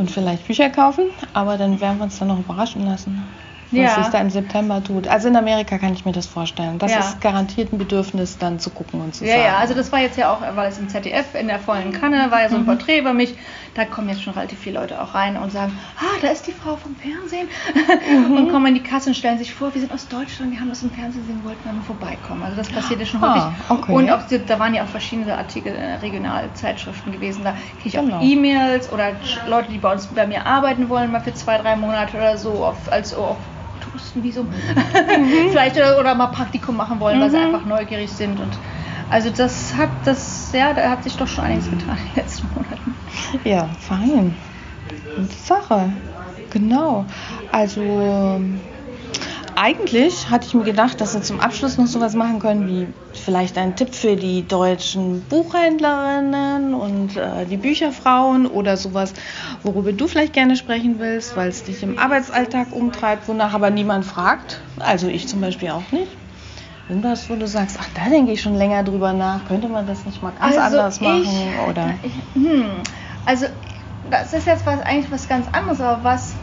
und 0.00 0.10
vielleicht 0.10 0.46
Bücher 0.46 0.70
kaufen. 0.70 1.04
Aber 1.32 1.56
dann 1.58 1.80
werden 1.80 1.98
wir 1.98 2.04
uns 2.04 2.18
dann 2.18 2.28
noch 2.28 2.40
überraschen 2.40 2.82
lassen. 2.82 3.36
Was 3.72 3.78
Ja. 3.78 3.94
sich 4.02 4.08
da 4.08 4.18
im 4.18 4.30
September 4.30 4.82
tut. 4.82 5.06
Also 5.06 5.28
in 5.28 5.36
Amerika 5.36 5.78
kann 5.78 5.92
ich 5.92 6.04
mir 6.04 6.10
das 6.10 6.26
vorstellen. 6.26 6.80
Das 6.80 6.90
Ja. 6.90 6.98
ist 6.98 7.20
garantiert 7.20 7.72
ein 7.72 7.78
Bedürfnis, 7.78 8.36
dann 8.36 8.58
zu 8.58 8.70
gucken 8.70 9.00
und 9.00 9.14
zu 9.14 9.24
Ja, 9.24 9.30
sagen. 9.34 9.42
ja, 9.44 9.56
also 9.58 9.74
das 9.74 9.92
war 9.92 10.00
jetzt 10.00 10.18
ja 10.18 10.32
auch, 10.32 10.40
weil 10.56 10.68
es 10.68 10.78
im 10.78 10.88
ZDF 10.88 11.36
in 11.36 11.46
der 11.46 11.60
vollen 11.60 11.92
Kanne 11.92 12.32
war 12.32 12.42
ja 12.42 12.48
so 12.48 12.56
Mhm. 12.56 12.62
ein 12.62 12.66
Porträt 12.66 12.98
über 12.98 13.12
mich. 13.12 13.36
Da 13.74 13.84
kommen 13.84 14.08
jetzt 14.08 14.22
schon 14.22 14.32
relativ 14.34 14.58
viele 14.58 14.80
Leute 14.80 15.00
auch 15.00 15.14
rein 15.14 15.36
und 15.36 15.50
sagen, 15.50 15.78
ah, 15.96 16.18
da 16.20 16.28
ist 16.28 16.46
die 16.46 16.52
Frau 16.52 16.76
vom 16.76 16.96
Fernsehen. 16.96 17.48
Mhm. 18.10 18.36
Und 18.36 18.48
kommen 18.50 18.66
in 18.66 18.74
die 18.74 18.82
Kasse 18.82 19.10
und 19.10 19.14
stellen 19.14 19.38
sich 19.38 19.54
vor, 19.54 19.72
wir 19.74 19.80
sind 19.80 19.92
aus 19.92 20.08
Deutschland, 20.08 20.50
wir 20.52 20.60
haben 20.60 20.68
das 20.68 20.82
im 20.82 20.90
Fernsehen 20.90 21.22
gesehen, 21.22 21.44
wollten 21.44 21.62
da 21.64 21.72
mal 21.72 21.82
vorbeikommen. 21.82 22.42
Also 22.42 22.56
das 22.56 22.68
passiert 22.68 22.98
ja 23.00 23.06
schon 23.06 23.22
Ah, 23.22 23.52
häufig. 23.52 23.70
okay. 23.70 23.92
Und 23.94 24.10
auch, 24.10 24.22
da 24.46 24.58
waren 24.58 24.74
ja 24.74 24.82
auch 24.84 24.88
verschiedene 24.88 25.36
Artikel, 25.38 25.74
äh, 25.74 25.94
Regionalzeitschriften 25.96 27.12
gewesen. 27.12 27.44
Da 27.44 27.52
kriege 27.78 27.88
ich 27.88 27.98
auch 27.98 28.04
Genau. 28.04 28.20
E-Mails 28.22 28.92
oder 28.92 29.12
Leute, 29.46 29.70
die 29.70 29.78
bei 29.78 29.92
uns 29.92 30.08
bei 30.08 30.26
mir 30.26 30.46
arbeiten 30.46 30.88
wollen, 30.88 31.12
mal 31.12 31.20
für 31.20 31.34
zwei, 31.34 31.58
drei 31.58 31.76
Monate 31.76 32.16
oder 32.16 32.36
so, 32.38 32.64
auf, 32.64 32.90
als 32.92 33.14
auf 33.14 33.36
Touristenvisum. 33.80 34.52
Vielleicht 35.50 35.76
oder, 35.76 35.98
oder 35.98 36.14
mal 36.14 36.28
Praktikum 36.28 36.76
machen 36.76 37.00
wollen, 37.00 37.20
weil 37.20 37.30
sie 37.30 37.38
Mhm. 37.38 37.54
einfach 37.54 37.64
neugierig 37.66 38.10
sind. 38.12 38.40
Und 38.40 38.58
also 39.08 39.30
das 39.30 39.74
hat 39.76 39.90
das, 40.04 40.50
ja, 40.52 40.72
da 40.74 40.90
hat 40.90 41.04
sich 41.04 41.16
doch 41.16 41.26
schon 41.28 41.44
einiges 41.44 41.70
getan 41.70 41.96
in 41.98 42.04
den 42.14 42.14
letzten 42.16 42.48
Monaten. 42.54 42.94
Ja, 43.44 43.68
fein. 43.78 44.36
Gute 45.14 45.34
Sache. 45.34 45.92
Genau. 46.50 47.06
Also 47.52 48.36
ähm, 48.36 48.60
eigentlich 49.54 50.30
hatte 50.30 50.46
ich 50.46 50.54
mir 50.54 50.64
gedacht, 50.64 51.00
dass 51.00 51.14
wir 51.14 51.22
zum 51.22 51.38
Abschluss 51.40 51.78
noch 51.78 51.86
sowas 51.86 52.14
machen 52.14 52.40
können 52.40 52.66
wie 52.66 52.88
vielleicht 53.12 53.58
ein 53.58 53.76
Tipp 53.76 53.94
für 53.94 54.16
die 54.16 54.46
deutschen 54.46 55.22
Buchhändlerinnen 55.22 56.74
und 56.74 57.16
äh, 57.16 57.46
die 57.46 57.56
Bücherfrauen 57.56 58.46
oder 58.46 58.76
sowas, 58.76 59.12
worüber 59.62 59.92
du 59.92 60.06
vielleicht 60.06 60.32
gerne 60.32 60.56
sprechen 60.56 60.96
willst, 60.98 61.36
weil 61.36 61.48
es 61.48 61.62
dich 61.62 61.82
im 61.82 61.98
Arbeitsalltag 61.98 62.72
umtreibt, 62.72 63.28
wonach 63.28 63.52
aber 63.54 63.70
niemand 63.70 64.04
fragt. 64.04 64.60
Also 64.78 65.08
ich 65.08 65.28
zum 65.28 65.40
Beispiel 65.40 65.70
auch 65.70 65.92
nicht. 65.92 66.08
Irgendwas, 66.88 67.30
wo 67.30 67.36
du 67.36 67.46
sagst, 67.46 67.76
ach, 67.80 67.88
da 67.94 68.10
denke 68.10 68.32
ich 68.32 68.40
schon 68.42 68.56
länger 68.56 68.82
drüber 68.82 69.12
nach, 69.12 69.46
könnte 69.46 69.68
man 69.68 69.86
das 69.86 70.04
nicht 70.06 70.22
mal 70.22 70.32
ganz 70.32 70.56
anders 70.56 71.00
machen? 71.00 71.28
oder? 71.68 71.94
Ich, 72.02 72.12
hm, 72.34 72.82
also 73.26 73.46
das 74.10 74.32
ist 74.32 74.46
jetzt 74.46 74.66
was, 74.66 74.80
eigentlich 74.80 75.10
was 75.10 75.28
ganz 75.28 75.46
anderes, 75.52 75.80
aber 75.80 76.02
was, 76.04 76.34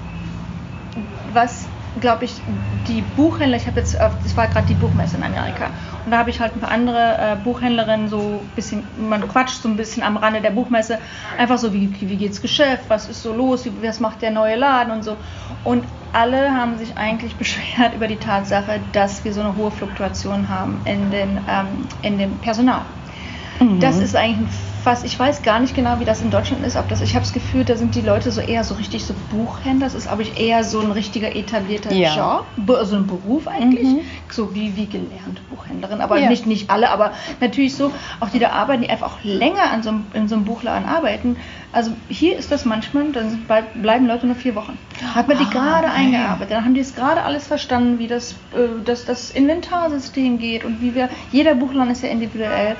was 1.33 1.67
glaube 1.99 2.25
ich, 2.25 2.41
die 2.87 3.01
Buchhändler, 3.01 3.57
ich 3.57 3.67
habe 3.67 3.79
jetzt, 3.79 3.95
äh, 3.95 4.09
das 4.23 4.37
war 4.37 4.47
gerade 4.47 4.67
die 4.67 4.75
Buchmesse 4.75 5.17
in 5.17 5.23
Amerika 5.23 5.71
und 6.05 6.11
da 6.11 6.19
habe 6.19 6.29
ich 6.29 6.39
halt 6.39 6.55
ein 6.55 6.59
paar 6.59 6.71
andere 6.71 7.17
äh, 7.17 7.35
Buchhändlerinnen 7.43 8.07
so 8.07 8.41
ein 8.41 8.49
bisschen, 8.55 8.83
man 8.97 9.27
quatscht 9.27 9.61
so 9.61 9.69
ein 9.69 9.75
bisschen 9.75 10.03
am 10.03 10.17
Rande 10.17 10.41
der 10.41 10.51
Buchmesse, 10.51 10.99
einfach 11.37 11.57
so, 11.57 11.73
wie, 11.73 11.91
wie 11.99 12.15
geht's 12.17 12.41
Geschäft, 12.41 12.83
was 12.87 13.09
ist 13.09 13.23
so 13.23 13.33
los, 13.33 13.65
wie, 13.65 13.71
was 13.81 13.99
macht 13.99 14.21
der 14.21 14.31
neue 14.31 14.55
Laden 14.55 14.93
und 14.93 15.03
so. 15.03 15.17
Und 15.63 15.83
alle 16.13 16.53
haben 16.53 16.77
sich 16.77 16.95
eigentlich 16.97 17.35
beschwert 17.37 17.95
über 17.95 18.07
die 18.07 18.17
Tatsache, 18.17 18.79
dass 18.93 19.25
wir 19.25 19.33
so 19.33 19.41
eine 19.41 19.55
hohe 19.55 19.71
Fluktuation 19.71 20.47
haben 20.49 20.79
in, 20.85 21.11
den, 21.11 21.39
ähm, 21.49 21.87
in 22.01 22.17
dem 22.17 22.37
Personal. 22.37 22.81
Mhm. 23.59 23.79
Das 23.79 23.97
ist 23.97 24.15
eigentlich 24.15 24.37
ein 24.37 24.66
fast, 24.87 25.03
ich 25.03 25.19
weiß 25.19 25.41
gar 25.41 25.59
nicht 25.59 25.75
genau, 25.75 25.99
wie 25.99 26.05
das 26.05 26.21
in 26.21 26.31
Deutschland 26.31 26.65
ist, 26.65 26.77
ob 26.77 26.87
das, 26.87 27.01
ich 27.01 27.13
habe 27.13 27.23
das 27.25 27.33
Gefühl, 27.33 27.65
da 27.65 27.75
sind 27.75 27.93
die 27.93 27.99
Leute 28.01 28.31
so 28.31 28.39
eher 28.39 28.63
so 28.63 28.75
richtig 28.75 29.05
so 29.05 29.13
Buchhändler, 29.29 29.85
das 29.87 29.95
ist, 29.95 30.07
glaube 30.07 30.21
ich, 30.21 30.39
eher 30.39 30.63
so 30.63 30.79
ein 30.79 30.91
richtiger 30.93 31.35
etablierter 31.35 31.91
Ja. 31.91 32.15
Job, 32.15 32.45
be- 32.55 32.85
so 32.85 32.95
ein 32.95 33.05
Beruf 33.05 33.49
eigentlich, 33.49 33.83
Mhm. 33.85 33.99
so 34.31 34.55
wie, 34.55 34.77
wie 34.77 34.85
gelernte 34.87 35.41
Buchhändlerin, 35.49 35.99
aber 35.99 36.17
Ja. 36.19 36.29
nicht, 36.29 36.45
nicht 36.45 36.69
alle, 36.69 36.89
aber 36.89 37.11
natürlich 37.41 37.75
so, 37.75 37.91
auch 38.21 38.29
die 38.29 38.39
da 38.39 38.51
arbeiten, 38.51 38.83
die 38.83 38.89
einfach 38.89 39.07
auch 39.13 39.23
länger 39.23 39.69
an 39.71 39.83
so 39.83 39.89
einem, 39.89 40.05
in 40.13 40.29
so 40.29 40.35
einem 40.35 40.45
Buchladen 40.45 40.87
arbeiten, 40.87 41.35
also 41.73 41.91
hier 42.07 42.37
ist 42.37 42.49
das 42.53 42.63
manchmal, 42.63 43.11
dann 43.11 43.45
bleiben 43.81 44.07
Leute 44.07 44.25
nur 44.25 44.35
vier 44.37 44.55
Wochen. 44.55 44.77
Hat 45.15 45.27
man 45.27 45.37
die 45.37 45.43
Ah, 45.43 45.49
gerade 45.49 45.87
okay. 45.87 45.95
eingearbeitet, 45.97 46.51
dann 46.55 46.63
haben 46.63 46.73
die 46.75 46.79
es 46.79 46.95
gerade 46.95 47.23
alles 47.23 47.45
verstanden, 47.45 47.99
wie 47.99 48.07
das, 48.07 48.31
äh, 48.53 48.81
das, 48.85 49.03
das 49.03 49.31
Inventarsystem 49.31 50.39
geht 50.39 50.63
und 50.63 50.79
wie 50.79 50.95
wir, 50.95 51.09
jeder 51.31 51.55
Buchladen 51.55 51.91
ist 51.91 52.03
ja 52.03 52.09
individuell, 52.09 52.77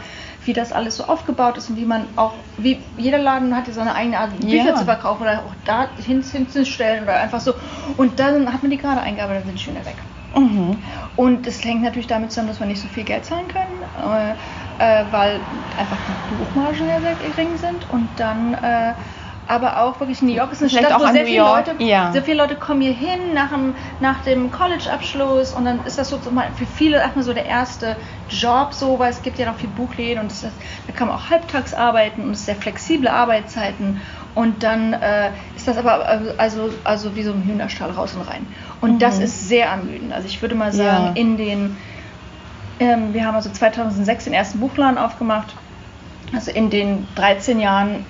wie 0.47 0.53
das 0.53 0.71
alles 0.71 0.95
so 0.95 1.03
aufgebaut 1.03 1.57
ist 1.57 1.69
und 1.69 1.75
wie 1.75 1.85
man 1.85 2.07
auch, 2.15 2.33
wie 2.57 2.81
jeder 2.95 3.17
Laden 3.19 3.55
hat 3.55 3.67
ja 3.67 3.73
seine 3.73 3.93
eigene 3.93 4.17
Art, 4.17 4.39
Bücher 4.39 4.69
Ja. 4.69 4.75
zu 4.75 4.85
verkaufen 4.85 5.23
oder 5.23 5.39
auch 5.45 5.53
da 5.65 5.89
hin, 5.97 6.23
hinzustellen 6.23 7.03
oder 7.03 7.19
einfach 7.19 7.41
so. 7.41 7.53
Und 7.97 8.19
dann 8.19 8.51
hat 8.51 8.61
man 8.63 8.71
die 8.71 8.77
gerade 8.77 9.01
eingearbeitet 9.01 9.43
und 9.43 9.47
sind 9.49 9.59
die 9.59 9.63
schon 9.63 9.75
weg. 9.85 9.97
Mhm. 10.35 10.81
Und 11.15 11.47
es 11.47 11.63
hängt 11.63 11.81
natürlich 11.83 12.07
damit 12.07 12.31
zusammen, 12.31 12.47
dass 12.47 12.59
wir 12.59 12.67
nicht 12.67 12.81
so 12.81 12.87
viel 12.87 13.03
Geld 13.03 13.25
zahlen 13.25 13.47
können, 13.47 13.83
äh, 13.97 14.31
äh, 14.77 15.05
weil 15.11 15.41
einfach 15.75 15.99
die 16.01 16.13
Buchmargen 16.13 16.87
ja 16.87 17.01
sehr 17.01 17.15
gering 17.15 17.57
sind. 17.57 17.89
Und 17.89 18.19
dann 18.19 18.53
äh, 18.53 18.93
aber 19.47 19.81
auch 19.81 19.99
wirklich 19.99 20.21
New 20.21 20.33
York 20.33 20.51
ist 20.51 20.61
eine 20.61 20.69
Vielleicht 20.69 20.87
Stadt, 20.87 21.01
auch 21.01 21.07
wo 21.07 21.13
sehr 21.13 21.25
viele, 21.25 21.43
Leute, 21.43 21.75
ja. 21.79 22.11
sehr 22.11 22.21
viele 22.23 22.37
Leute 22.37 22.55
kommen 22.55 22.81
hier 22.81 22.93
hin 22.93 23.33
nach 23.33 23.49
dem, 23.49 23.75
nach 23.99 24.23
dem 24.23 24.51
College-Abschluss 24.51 25.53
und 25.53 25.65
dann 25.65 25.83
ist 25.85 25.97
das 25.97 26.09
so 26.09 26.19
mal 26.31 26.51
für 26.53 26.65
viele 26.65 26.97
erstmal 26.97 27.23
so 27.23 27.33
der 27.33 27.45
erste 27.45 27.95
Job 28.29 28.73
so, 28.73 28.99
weil 28.99 29.09
es 29.11 29.21
gibt 29.21 29.37
ja 29.39 29.45
noch 29.45 29.57
viel 29.57 29.69
Buchläden 29.69 30.23
und 30.23 30.31
ist, 30.31 30.43
da 30.43 30.93
kann 30.93 31.07
man 31.07 31.17
auch 31.17 31.29
halbtags 31.29 31.73
arbeiten 31.73 32.21
und 32.23 32.31
es 32.31 32.39
ist 32.39 32.45
sehr 32.45 32.55
flexible 32.55 33.07
Arbeitszeiten 33.07 34.01
und 34.35 34.63
dann 34.63 34.93
äh, 34.93 35.31
ist 35.55 35.67
das 35.67 35.77
aber 35.77 36.07
also, 36.37 36.69
also 36.83 37.15
wie 37.15 37.23
so 37.23 37.31
ein 37.33 37.41
Hühnerstall 37.43 37.89
raus 37.91 38.13
und 38.15 38.21
rein. 38.21 38.45
Und 38.81 38.93
Mhm. 38.95 38.99
das 38.99 39.19
ist 39.19 39.47
sehr 39.47 39.67
ermüdend. 39.67 40.13
Also 40.13 40.27
ich 40.27 40.41
würde 40.41 40.53
mal 40.55 40.71
sagen, 40.71 41.07
Ja. 41.07 41.11
in 41.15 41.37
den, 41.37 41.77
ähm, 42.79 43.13
wir 43.13 43.25
haben 43.25 43.35
also 43.35 43.49
2006 43.49 44.25
den 44.25 44.33
ersten 44.33 44.59
Buchladen 44.59 44.97
aufgemacht. 44.97 45.55
Also 46.35 46.51
in 46.51 46.69
den 46.69 47.07
13 47.15 47.59
Jahren, 47.59 48.05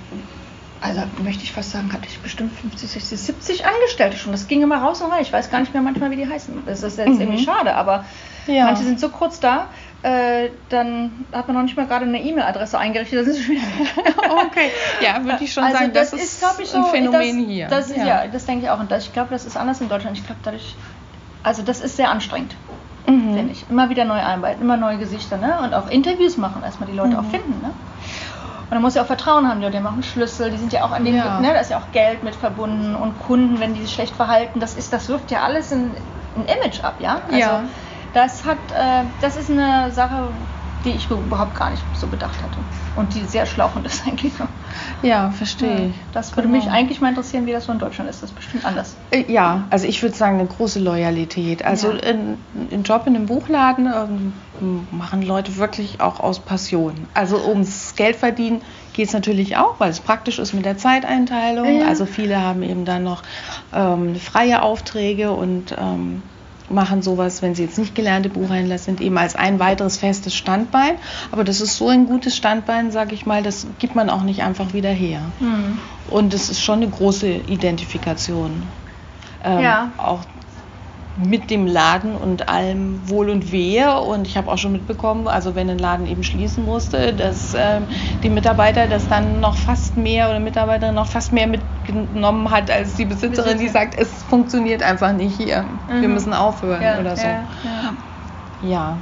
also 0.80 1.02
möchte 1.22 1.42
ich 1.42 1.52
fast 1.52 1.70
sagen, 1.72 1.92
hatte 1.92 2.06
ich 2.08 2.20
bestimmt 2.22 2.52
50, 2.52 2.90
60, 2.90 3.20
70 3.20 3.66
Angestellte 3.66 4.16
schon. 4.16 4.32
Das 4.32 4.46
ging 4.46 4.62
immer 4.62 4.80
raus 4.82 5.00
und 5.02 5.10
rein. 5.10 5.22
Ich 5.22 5.32
weiß 5.32 5.50
gar 5.50 5.60
nicht 5.60 5.72
mehr 5.72 5.82
manchmal, 5.82 6.10
wie 6.10 6.16
die 6.16 6.28
heißen. 6.28 6.64
Das 6.66 6.82
ist 6.82 6.98
jetzt 6.98 7.14
Mhm. 7.16 7.20
irgendwie 7.20 7.44
schade, 7.44 7.74
aber 7.74 8.04
Ja. 8.46 8.64
manche 8.66 8.84
sind 8.84 9.00
so 9.00 9.08
kurz 9.10 9.40
da, 9.40 9.68
äh, 10.02 10.50
dann 10.68 11.26
hat 11.32 11.48
man 11.48 11.56
noch 11.56 11.62
nicht 11.64 11.76
mal 11.76 11.86
gerade 11.86 12.04
eine 12.04 12.22
E-Mail-Adresse 12.22 12.78
eingerichtet. 12.78 13.18
Das 13.20 13.26
ist 13.26 13.42
schon 13.44 13.56
wieder 13.56 13.62
Okay, 14.46 14.70
ja, 15.02 15.24
würde 15.24 15.42
ich 15.42 15.52
schon 15.52 15.64
also 15.64 15.78
sagen, 15.78 15.92
das, 15.92 16.12
das, 16.12 16.22
ist, 16.22 16.38
glaube 16.38 16.62
ich, 16.62 16.68
so 16.68 16.78
ein 16.78 16.84
Phänomen 16.84 17.12
das, 17.38 17.46
hier. 17.46 17.66
Das, 17.68 17.96
ja. 17.96 18.06
ja, 18.06 18.26
das 18.28 18.46
denke 18.46 18.64
ich 18.66 18.70
auch. 18.70 18.78
Und 18.78 18.92
das, 18.92 19.04
ich 19.06 19.12
glaube, 19.12 19.30
das 19.30 19.44
ist 19.44 19.56
anders 19.56 19.80
in 19.80 19.88
Deutschland. 19.88 20.16
Ich 20.16 20.24
glaube, 20.24 20.40
dadurch, 20.44 20.76
also 21.42 21.62
das 21.62 21.80
ist 21.80 21.96
sehr 21.96 22.10
anstrengend, 22.10 22.54
Mhm. 23.06 23.34
finde 23.34 23.52
ich. 23.52 23.68
Immer 23.68 23.88
wieder 23.90 24.04
neu 24.04 24.20
arbeiten, 24.20 24.62
immer 24.62 24.76
neue 24.76 24.98
Gesichter, 24.98 25.38
ne? 25.38 25.58
Und 25.60 25.74
auch 25.74 25.88
Interviews 25.90 26.36
machen, 26.36 26.62
erstmal 26.62 26.88
die 26.88 26.94
Leute 26.96 27.16
Mhm. 27.16 27.18
auch 27.20 27.30
finden, 27.30 27.60
ne? 27.62 27.72
Und 28.70 28.74
dann 28.74 28.82
muss 28.82 28.94
ja 28.94 29.02
auch 29.02 29.06
Vertrauen 29.06 29.48
haben, 29.48 29.60
die 29.60 29.66
Leute 29.66 29.80
machen 29.80 30.02
Schlüssel, 30.02 30.50
die 30.50 30.58
sind 30.58 30.72
ja 30.74 30.84
auch 30.84 30.92
an 30.92 31.04
den, 31.04 31.14
Ja. 31.16 31.40
ne, 31.40 31.52
da 31.54 31.60
ist 31.60 31.70
ja 31.70 31.78
auch 31.78 31.90
Geld 31.90 32.22
mit 32.22 32.34
verbunden 32.34 32.94
und 32.94 33.18
Kunden, 33.18 33.60
wenn 33.60 33.72
die 33.74 33.82
sich 33.82 33.94
schlecht 33.94 34.14
verhalten, 34.14 34.60
das 34.60 34.74
ist, 34.74 34.92
das 34.92 35.08
wirft 35.08 35.30
ja 35.30 35.42
alles 35.42 35.72
ein, 35.72 35.96
ein 36.36 36.44
Image 36.44 36.84
ab, 36.84 36.96
ja? 37.00 37.22
Also 37.26 37.38
Ja. 37.38 37.64
das 38.12 38.44
hat, 38.44 38.58
äh, 38.72 39.04
das 39.20 39.36
ist 39.36 39.50
eine 39.50 39.90
Sache, 39.92 40.32
die 40.84 40.90
ich 40.90 41.10
überhaupt 41.10 41.54
gar 41.56 41.70
nicht 41.70 41.86
so 41.92 42.08
bedacht 42.08 42.42
hatte. 42.42 42.60
Und 42.94 43.14
die 43.14 43.24
sehr 43.24 43.46
schlauchend 43.46 43.86
ist 43.86 44.06
eigentlich. 44.06 44.34
Ja, 45.02 45.30
verstehe 45.30 45.88
ich. 45.88 45.94
Das 46.12 46.36
würde 46.36 46.48
Genau. 46.48 46.60
mich 46.60 46.70
eigentlich 46.70 47.00
mal 47.00 47.08
interessieren, 47.10 47.46
wie 47.46 47.52
das 47.52 47.66
so 47.66 47.72
in 47.72 47.78
Deutschland 47.78 48.10
ist. 48.10 48.22
Das 48.22 48.30
ist 48.30 48.36
bestimmt 48.36 48.64
anders. 48.64 48.96
Äh, 49.10 49.24
Ja, 49.32 49.66
also 49.70 49.86
ich 49.86 50.02
würde 50.02 50.16
sagen, 50.16 50.38
eine 50.40 50.48
große 50.48 50.80
Loyalität. 50.80 51.64
Also 51.64 51.92
Ja. 51.92 52.00
ein, 52.02 52.38
ein 52.72 52.82
Job 52.82 53.06
in 53.06 53.14
einem 53.14 53.26
Buchladen 53.26 53.86
ähm, 53.86 54.32
machen 54.90 55.22
Leute 55.22 55.56
wirklich 55.56 56.00
auch 56.00 56.18
aus 56.20 56.40
Passion. 56.44 56.94
Also 57.14 57.36
ums 57.48 57.94
Geld 57.94 58.16
verdienen 58.16 58.62
geht 58.92 59.06
es 59.06 59.12
natürlich 59.12 59.56
auch, 59.56 59.78
weil 59.78 59.90
es 59.90 60.00
praktisch 60.00 60.38
ist 60.40 60.52
mit 60.52 60.64
der 60.64 60.76
Zeiteinteilung. 60.78 61.80
Ja. 61.80 61.86
Also 61.86 62.04
viele 62.06 62.40
haben 62.42 62.62
eben 62.64 62.84
dann 62.84 63.04
noch 63.04 63.22
ähm, 63.72 64.16
freie 64.16 64.62
Aufträge 64.62 65.30
und 65.30 65.76
ähm, 65.78 66.22
machen 66.70 67.02
sowas, 67.02 67.42
wenn 67.42 67.54
sie 67.54 67.62
jetzt 67.64 67.78
nicht 67.78 67.94
gelernte 67.94 68.28
Buchhändler 68.28 68.78
sind, 68.78 69.00
eben 69.00 69.16
als 69.18 69.36
ein 69.36 69.58
weiteres 69.58 69.96
festes 69.96 70.34
Standbein. 70.34 70.96
Aber 71.32 71.44
das 71.44 71.60
ist 71.60 71.76
so 71.76 71.88
ein 71.88 72.06
gutes 72.06 72.36
Standbein, 72.36 72.90
sage 72.90 73.14
ich 73.14 73.26
mal, 73.26 73.42
das 73.42 73.66
gibt 73.78 73.94
man 73.94 74.10
auch 74.10 74.22
nicht 74.22 74.42
einfach 74.42 74.72
wieder 74.74 74.90
her. 74.90 75.20
Und 76.10 76.34
es 76.34 76.50
ist 76.50 76.62
schon 76.62 76.82
eine 76.82 76.88
große 76.90 77.28
Identifikation. 77.28 78.62
Ähm, 79.44 79.60
Ja. 79.60 79.92
Auch 79.98 80.20
mit 81.18 81.50
dem 81.50 81.66
Laden 81.66 82.14
und 82.16 82.48
allem 82.48 83.08
Wohl 83.10 83.28
und 83.30 83.50
Wehe. 83.52 84.00
Und 84.00 84.26
ich 84.26 84.36
habe 84.36 84.50
auch 84.50 84.58
schon 84.58 84.72
mitbekommen, 84.72 85.26
also 85.28 85.54
wenn 85.54 85.68
ein 85.68 85.78
Laden 85.78 86.06
eben 86.06 86.22
schließen 86.22 86.64
musste, 86.64 87.12
dass 87.12 87.54
ähm, 87.58 87.88
die 88.22 88.30
Mitarbeiter 88.30 88.86
das 88.86 89.08
dann 89.08 89.40
noch 89.40 89.56
fast 89.56 89.96
mehr 89.96 90.30
oder 90.30 90.38
Mitarbeiterin 90.40 90.94
noch 90.94 91.08
fast 91.08 91.32
mehr 91.32 91.46
mitgenommen 91.48 92.50
hat 92.50 92.70
als 92.70 92.94
die 92.94 93.04
Besitzerin, 93.04 93.58
die 93.58 93.68
sagt, 93.68 93.98
es 93.98 94.22
funktioniert 94.22 94.82
einfach 94.82 95.12
nicht 95.12 95.36
hier. 95.36 95.66
Wir 95.88 96.08
Mhm. 96.08 96.14
müssen 96.14 96.32
aufhören 96.32 96.82
Ja, 96.82 96.98
oder 97.00 97.16
so. 97.16 97.26
ja, 97.26 97.48
ja. 97.64 97.94
Ja, 98.60 99.00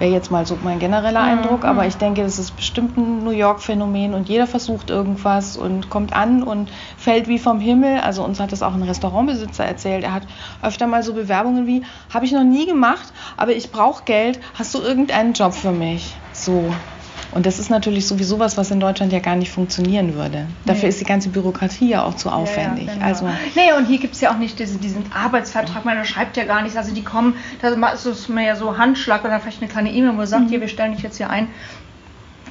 wäre 0.00 0.10
jetzt 0.10 0.30
mal 0.30 0.46
so 0.46 0.58
mein 0.62 0.78
genereller 0.80 1.20
Mhm, 1.20 1.26
Eindruck, 1.26 1.64
aber 1.64 1.82
mhm. 1.82 1.88
ich 1.88 1.96
denke, 1.98 2.22
das 2.22 2.38
ist 2.38 2.56
bestimmt 2.56 2.96
ein 2.96 3.22
New 3.22 3.30
York-Phänomen 3.30 4.14
und 4.14 4.28
jeder 4.28 4.46
versucht 4.48 4.90
irgendwas 4.90 5.56
und 5.56 5.90
kommt 5.90 6.12
an 6.14 6.42
und 6.42 6.72
fällt 6.96 7.28
wie 7.28 7.38
vom 7.38 7.60
Himmel. 7.60 8.00
Also 8.00 8.24
uns 8.24 8.40
hat 8.40 8.50
das 8.50 8.62
auch 8.62 8.74
ein 8.74 8.82
Restaurantbesitzer 8.82 9.64
erzählt. 9.64 10.02
Er 10.04 10.14
hat 10.14 10.26
öfter 10.62 10.86
mal 10.86 11.02
so 11.02 11.12
Bewerbungen 11.14 11.66
wie, 11.66 11.84
habe 12.12 12.24
ich 12.24 12.32
noch 12.32 12.44
nie 12.44 12.66
gemacht, 12.66 13.12
aber 13.36 13.52
ich 13.52 13.70
brauche 13.70 14.04
Geld, 14.04 14.40
hast 14.54 14.74
du 14.74 14.80
irgendeinen 14.80 15.34
Job 15.34 15.54
für 15.54 15.72
mich? 15.72 16.20
So. 16.32 16.82
Und 17.32 17.46
das 17.46 17.58
ist 17.58 17.70
natürlich 17.70 18.06
sowieso 18.06 18.38
was, 18.38 18.56
was 18.56 18.70
in 18.70 18.80
Deutschland 18.80 19.12
ja 19.12 19.20
gar 19.20 19.36
nicht 19.36 19.50
funktionieren 19.50 20.14
würde. 20.14 20.46
Dafür 20.64 20.84
Nee. 20.84 20.88
ist 20.88 21.00
die 21.00 21.04
ganze 21.04 21.28
Bürokratie 21.28 21.88
ja 21.88 22.04
auch 22.04 22.14
zu 22.14 22.30
aufwendig. 22.30 22.86
Ja, 22.86 22.92
ja, 22.92 22.98
genau. 22.98 23.06
Also 23.06 23.28
nee, 23.54 23.72
und 23.76 23.86
hier 23.86 23.98
gibt 23.98 24.14
es 24.14 24.20
ja 24.20 24.32
auch 24.32 24.38
nicht 24.38 24.58
diese, 24.58 24.78
diesen 24.78 25.04
Arbeitsvertrag, 25.12 25.84
man 25.84 26.04
schreibt 26.04 26.36
ja 26.36 26.44
gar 26.44 26.62
nichts. 26.62 26.76
Also 26.76 26.92
die 26.94 27.04
kommen, 27.04 27.34
da 27.62 27.68
ist 27.68 28.04
es 28.06 28.28
mir 28.28 28.44
ja 28.44 28.56
so 28.56 28.76
Handschlag 28.78 29.24
oder 29.24 29.38
vielleicht 29.40 29.62
eine 29.62 29.70
kleine 29.70 29.92
E-Mail, 29.92 30.16
wo 30.18 30.24
sagt, 30.24 30.48
hier, 30.50 30.60
wir 30.60 30.68
stellen 30.68 30.92
dich 30.92 31.02
jetzt 31.02 31.18
hier 31.18 31.30
ein 31.30 31.48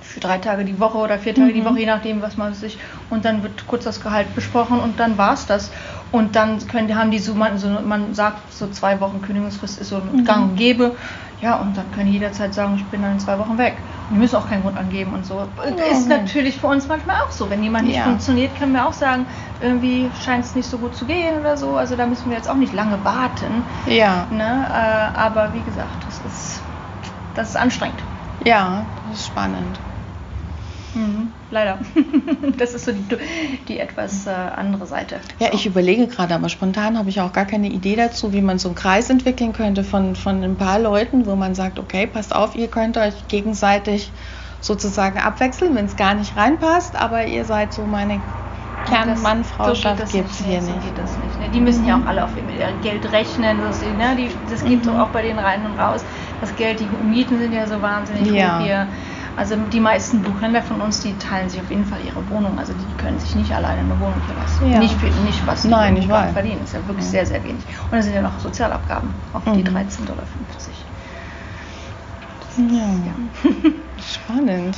für 0.10 0.20
drei 0.20 0.40
Tage 0.40 0.66
die 0.66 0.80
Woche 0.80 0.98
oder 0.98 1.20
vier 1.20 1.36
Tage 1.36 1.54
die 1.54 1.64
Woche, 1.64 1.80
je 1.80 1.86
nachdem, 1.86 2.22
was 2.22 2.36
man 2.36 2.54
sich. 2.56 2.80
Und 3.12 3.26
dann 3.26 3.44
wird 3.44 3.68
kurz 3.68 3.84
das 3.84 4.02
Gehalt 4.02 4.34
besprochen 4.34 4.80
und 4.80 5.00
dann 5.00 5.18
war 5.18 5.34
es 5.34 5.46
das. 5.46 5.70
Und 6.12 6.36
dann 6.36 6.66
können, 6.68 6.96
haben 6.96 7.12
die 7.12 7.20
so 7.20 7.36
man, 7.36 7.60
so, 7.60 7.68
man 7.68 8.16
sagt, 8.16 8.52
so 8.52 8.68
zwei 8.70 9.00
Wochen 9.02 9.22
Kündigungsfrist 9.22 9.80
ist 9.80 9.90
so 9.90 9.98
ein 9.98 10.26
Gang 10.26 10.52
und 10.52 10.56
Gäbe. 10.56 10.96
Ja, 11.42 11.58
und 11.58 11.78
dann 11.78 11.92
können 11.92 12.08
die 12.08 12.14
jederzeit 12.14 12.54
sagen, 12.54 12.76
ich 12.76 12.86
bin 12.86 13.04
dann 13.04 13.14
in 13.14 13.20
zwei 13.20 13.38
Wochen 13.38 13.58
weg. 13.60 13.78
Die 14.12 14.16
müssen 14.18 14.36
auch 14.38 14.48
keinen 14.50 14.64
Grund 14.64 14.78
angeben 14.78 15.14
und 15.14 15.26
so. 15.26 15.48
Ist 15.92 16.04
Mhm. 16.04 16.10
natürlich 16.10 16.58
für 16.60 16.68
uns 16.68 16.88
manchmal 16.88 17.18
auch 17.18 17.32
so. 17.32 17.50
Wenn 17.50 17.62
jemand 17.62 17.86
nicht 17.88 17.98
Ja. 17.98 18.04
funktioniert, 18.06 18.56
können 18.58 18.72
wir 18.74 18.88
auch 18.88 18.94
sagen, 18.94 19.28
irgendwie 19.62 20.10
scheint 20.24 20.44
es 20.46 20.56
nicht 20.56 20.68
so 20.70 20.78
gut 20.80 20.96
zu 20.96 21.06
gehen 21.06 21.40
oder 21.40 21.58
so. 21.58 21.76
Also 21.78 21.96
da 21.96 22.08
müssen 22.08 22.30
wir 22.30 22.36
jetzt 22.38 22.50
auch 22.50 22.56
nicht 22.56 22.74
lange 22.74 23.04
warten. 23.04 23.64
ja, 23.86 24.26
Ne? 24.32 24.66
Äh, 24.68 25.18
aber 25.18 25.54
wie 25.54 25.62
gesagt, 25.62 26.06
das 26.08 26.20
ist, 26.20 26.62
das 27.36 27.50
ist 27.50 27.56
anstrengend. 27.56 28.00
ja, 28.44 28.86
das 29.08 29.20
ist 29.20 29.28
spannend. 29.28 29.80
Mhm. 30.94 31.34
Leider. 31.52 31.80
das 32.58 32.74
ist 32.74 32.86
so 32.86 32.92
die, 32.92 33.18
die 33.68 33.80
etwas 33.80 34.26
äh, 34.28 34.30
andere 34.30 34.86
Seite. 34.86 35.20
Ja, 35.40 35.50
ich 35.54 35.66
überlege 35.66 36.08
gerade, 36.08 36.36
aber 36.36 36.50
spontan 36.50 36.98
habe 36.98 37.10
ich 37.10 37.22
auch 37.22 37.34
gar 37.34 37.46
keine 37.46 37.70
Idee 37.70 37.96
dazu, 37.96 38.34
wie 38.34 38.42
man 38.42 38.60
so 38.60 38.70
einen 38.70 38.76
Kreis 38.76 39.10
entwickeln 39.10 39.54
könnte 39.54 39.84
von, 39.84 40.16
von 40.16 40.44
ein 40.44 40.58
paar 40.58 40.80
Leuten, 40.80 41.26
wo 41.26 41.36
man 41.36 41.56
sagt, 41.56 41.80
okay, 41.80 42.08
passt 42.08 42.36
auf, 42.36 42.56
ihr 42.56 42.68
könnt 42.68 42.98
euch 42.98 43.28
gegenseitig 43.28 44.14
sozusagen 44.62 45.20
abwechseln, 45.20 45.76
wenn 45.76 45.86
es 45.86 45.96
gar 45.96 46.14
nicht 46.16 46.36
reinpasst, 46.36 46.96
aber 46.96 47.26
ihr 47.26 47.46
seid 47.46 47.74
so 47.74 47.86
meine 47.86 48.22
Kernmann-Frau-Schaft 48.86 50.10
gibt 50.12 50.32
es 50.32 50.38
hier 50.38 50.62
nicht. 50.62 50.98
So 50.98 51.20
nicht. 51.22 51.40
Ne? 51.40 51.50
Die 51.50 51.62
müssen 51.62 51.86
ja 51.86 52.00
auch 52.00 52.06
alle 52.06 52.24
auf 52.24 52.32
ihr 52.38 52.44
Geld 52.82 53.12
rechnen. 53.12 53.60
Das, 53.60 53.82
ne? 53.82 54.16
die, 54.18 54.32
das 54.50 54.64
geht 54.64 54.84
so 54.84 54.92
Mhm. 54.92 55.00
auch 55.00 55.10
bei 55.10 55.22
denen 55.22 55.40
rein 55.40 55.66
und 55.66 55.78
raus. 55.78 56.04
Das 56.42 56.56
Geld, 56.56 56.80
die 56.80 56.86
Mieten 56.86 57.38
sind 57.38 57.54
ja 57.54 57.68
so 57.68 57.82
wahnsinnig 57.82 58.32
Ja. 58.32 58.60
hoch 58.60 58.66
hier. 58.66 58.88
Also 59.36 59.56
die 59.56 59.80
meisten 59.80 60.22
Buchhändler 60.24 60.62
von 60.62 60.82
uns, 60.82 61.00
die 61.00 61.18
teilen 61.18 61.50
sich 61.50 61.60
auf 61.62 61.70
jeden 61.70 61.86
Fall 61.86 62.02
ihre 62.02 62.28
Wohnung. 62.30 62.60
Also 62.60 62.74
die 62.74 62.94
können 62.98 63.20
sich 63.20 63.36
nicht 63.36 63.54
alleine 63.54 63.82
eine 63.82 64.00
Wohnung 64.00 64.22
hier 64.26 64.36
leisten. 64.36 64.70
Ja. 64.70 64.80
Nicht, 64.80 64.96
für, 65.00 65.08
nicht 65.22 65.46
was 65.48 65.62
die 65.64 65.70
Nein, 65.70 65.96
im 65.96 66.02
ich 66.04 66.08
Monat 66.08 66.28
weiß. 66.28 66.34
verdienen. 66.34 66.60
Das 66.62 66.70
ist 66.70 66.74
ja 66.74 66.88
wirklich 66.88 67.06
Ja. 67.06 67.12
sehr, 67.12 67.26
sehr 67.26 67.44
wenig. 67.44 67.64
Und 67.86 67.92
dann 67.92 68.02
sind 68.02 68.14
ja 68.14 68.22
noch 68.22 68.40
Sozialabgaben 68.40 69.14
auf 69.34 69.44
die 69.46 69.64
Mhm. 69.64 69.78
13,50 69.78 70.06
Dollar. 70.06 70.24
Ja. 72.58 73.14
Spannend. 74.04 74.78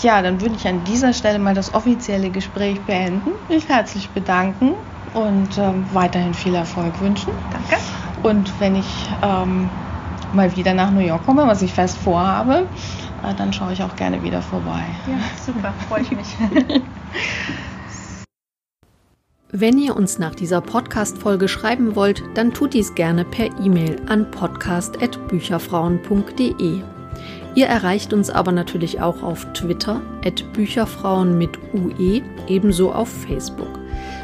Ja, 0.00 0.22
dann 0.22 0.40
würde 0.40 0.54
ich 0.54 0.66
an 0.68 0.84
dieser 0.84 1.12
Stelle 1.12 1.38
mal 1.38 1.54
das 1.54 1.74
offizielle 1.74 2.30
Gespräch 2.30 2.84
beenden, 2.84 3.30
mich 3.48 3.68
herzlich 3.68 4.10
bedanken 4.10 4.74
und 5.12 5.58
ähm, 5.58 5.86
weiterhin 5.92 6.34
viel 6.34 6.54
Erfolg 6.54 7.00
wünschen. 7.00 7.32
Danke. 7.50 7.76
Und 8.22 8.60
wenn 8.60 8.76
ich 8.76 9.08
ähm, 9.22 9.70
mal 10.32 10.54
wieder 10.56 10.74
nach 10.74 10.90
New 10.90 11.00
York 11.00 11.24
komme, 11.24 11.46
was 11.46 11.62
ich 11.62 11.72
fest 11.72 11.96
vorhabe, 11.98 12.66
dann 13.36 13.52
schaue 13.52 13.72
ich 13.72 13.82
auch 13.82 13.96
gerne 13.96 14.22
wieder 14.22 14.42
vorbei. 14.42 14.84
Ja, 15.06 15.18
super. 15.44 15.72
Freue 15.88 16.02
ich 16.02 16.10
mich. 16.10 16.28
Wenn 19.50 19.78
ihr 19.78 19.96
uns 19.96 20.18
nach 20.18 20.34
dieser 20.34 20.60
Podcast-Folge 20.60 21.48
schreiben 21.48 21.96
wollt, 21.96 22.22
dann 22.34 22.52
tut 22.52 22.74
dies 22.74 22.94
gerne 22.94 23.24
per 23.24 23.46
E-Mail 23.58 23.96
an 24.06 24.30
podcast.bücherfrauen.de. 24.30 26.82
Ihr 27.54 27.66
erreicht 27.66 28.12
uns 28.12 28.28
aber 28.28 28.52
natürlich 28.52 29.00
auch 29.00 29.22
auf 29.22 29.50
Twitter, 29.54 30.02
at 30.24 30.44
Bücherfrauen 30.52 31.38
mit 31.38 31.58
UE, 31.72 32.20
ebenso 32.46 32.92
auf 32.92 33.08
Facebook. 33.08 33.80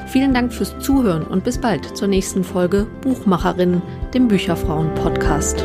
Vielen 0.09 0.35
Dank 0.35 0.53
fürs 0.53 0.79
Zuhören 0.79 1.25
und 1.25 1.43
bis 1.43 1.57
bald 1.59 1.97
zur 1.97 2.09
nächsten 2.09 2.45
Folge 2.45 2.87
Buchmacherinnen, 3.01 3.81
dem 4.13 4.29
Bücherfrauen-Podcast. 4.29 5.65